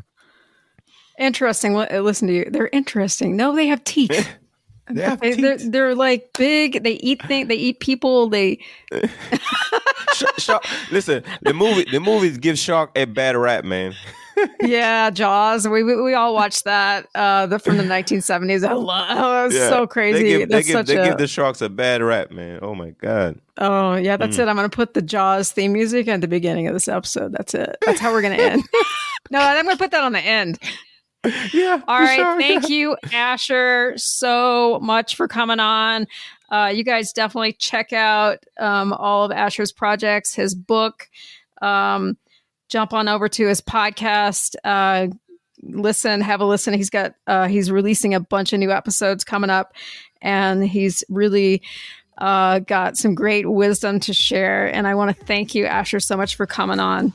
[1.19, 1.77] interesting.
[1.77, 2.47] Uh, listen to you.
[2.51, 3.37] They're interesting.
[3.37, 4.29] No, they have teeth.
[4.91, 6.83] they have they, they're, they're like big.
[6.83, 7.49] They eat things.
[7.49, 8.29] They eat people.
[8.29, 8.61] They.
[10.39, 13.95] shark, listen, the movie the movies give shark a bad rap, man
[14.62, 15.66] yeah, Jaws.
[15.68, 17.07] We, we, we all watched that.
[17.14, 18.66] Uh, the from the 1970s.
[18.66, 19.09] I love.
[19.18, 19.68] Oh, it's yeah.
[19.68, 20.22] so crazy.
[20.22, 22.61] They give, That's they, give, they a, give, the sharks a bad rap, man.
[22.62, 23.41] Oh my god.
[23.57, 24.41] Oh yeah, that's mm.
[24.41, 24.49] it.
[24.49, 27.32] I'm gonna put the Jaws theme music at the beginning of this episode.
[27.32, 27.76] That's it.
[27.84, 28.62] That's how we're gonna end.
[29.30, 30.59] no, I'm gonna put that on the end.
[31.53, 31.80] Yeah.
[31.89, 32.16] All right.
[32.16, 32.76] Sure, thank yeah.
[32.76, 36.07] you, Asher, so much for coming on.
[36.51, 41.09] Uh, you guys definitely check out um, all of Asher's projects, his book.
[41.61, 42.16] Um,
[42.69, 44.55] jump on over to his podcast.
[44.64, 45.09] Uh,
[45.62, 46.75] listen, have a listen.
[46.75, 49.75] He's got uh, he's releasing a bunch of new episodes coming up,
[50.21, 51.62] and he's really
[52.19, 54.66] uh, got some great wisdom to share.
[54.66, 57.12] And I want to thank you, Asher, so much for coming on.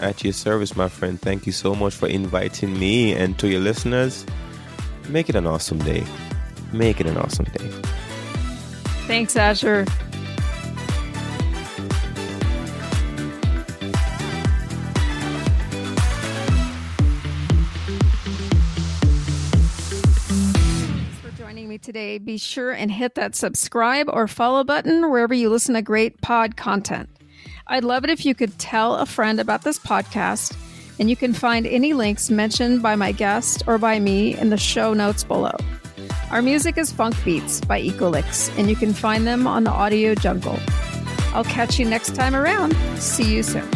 [0.00, 1.20] At your service, my friend.
[1.20, 4.26] Thank you so much for inviting me and to your listeners.
[5.08, 6.04] Make it an awesome day.
[6.72, 7.70] Make it an awesome day.
[9.06, 9.84] Thanks, Asher.
[21.82, 26.20] Today, be sure and hit that subscribe or follow button wherever you listen to great
[26.20, 27.08] pod content.
[27.66, 30.56] I'd love it if you could tell a friend about this podcast,
[30.98, 34.56] and you can find any links mentioned by my guest or by me in the
[34.56, 35.56] show notes below.
[36.30, 40.14] Our music is Funk Beats by Ecolix, and you can find them on the Audio
[40.14, 40.58] Jungle.
[41.34, 42.76] I'll catch you next time around.
[42.96, 43.68] See you soon.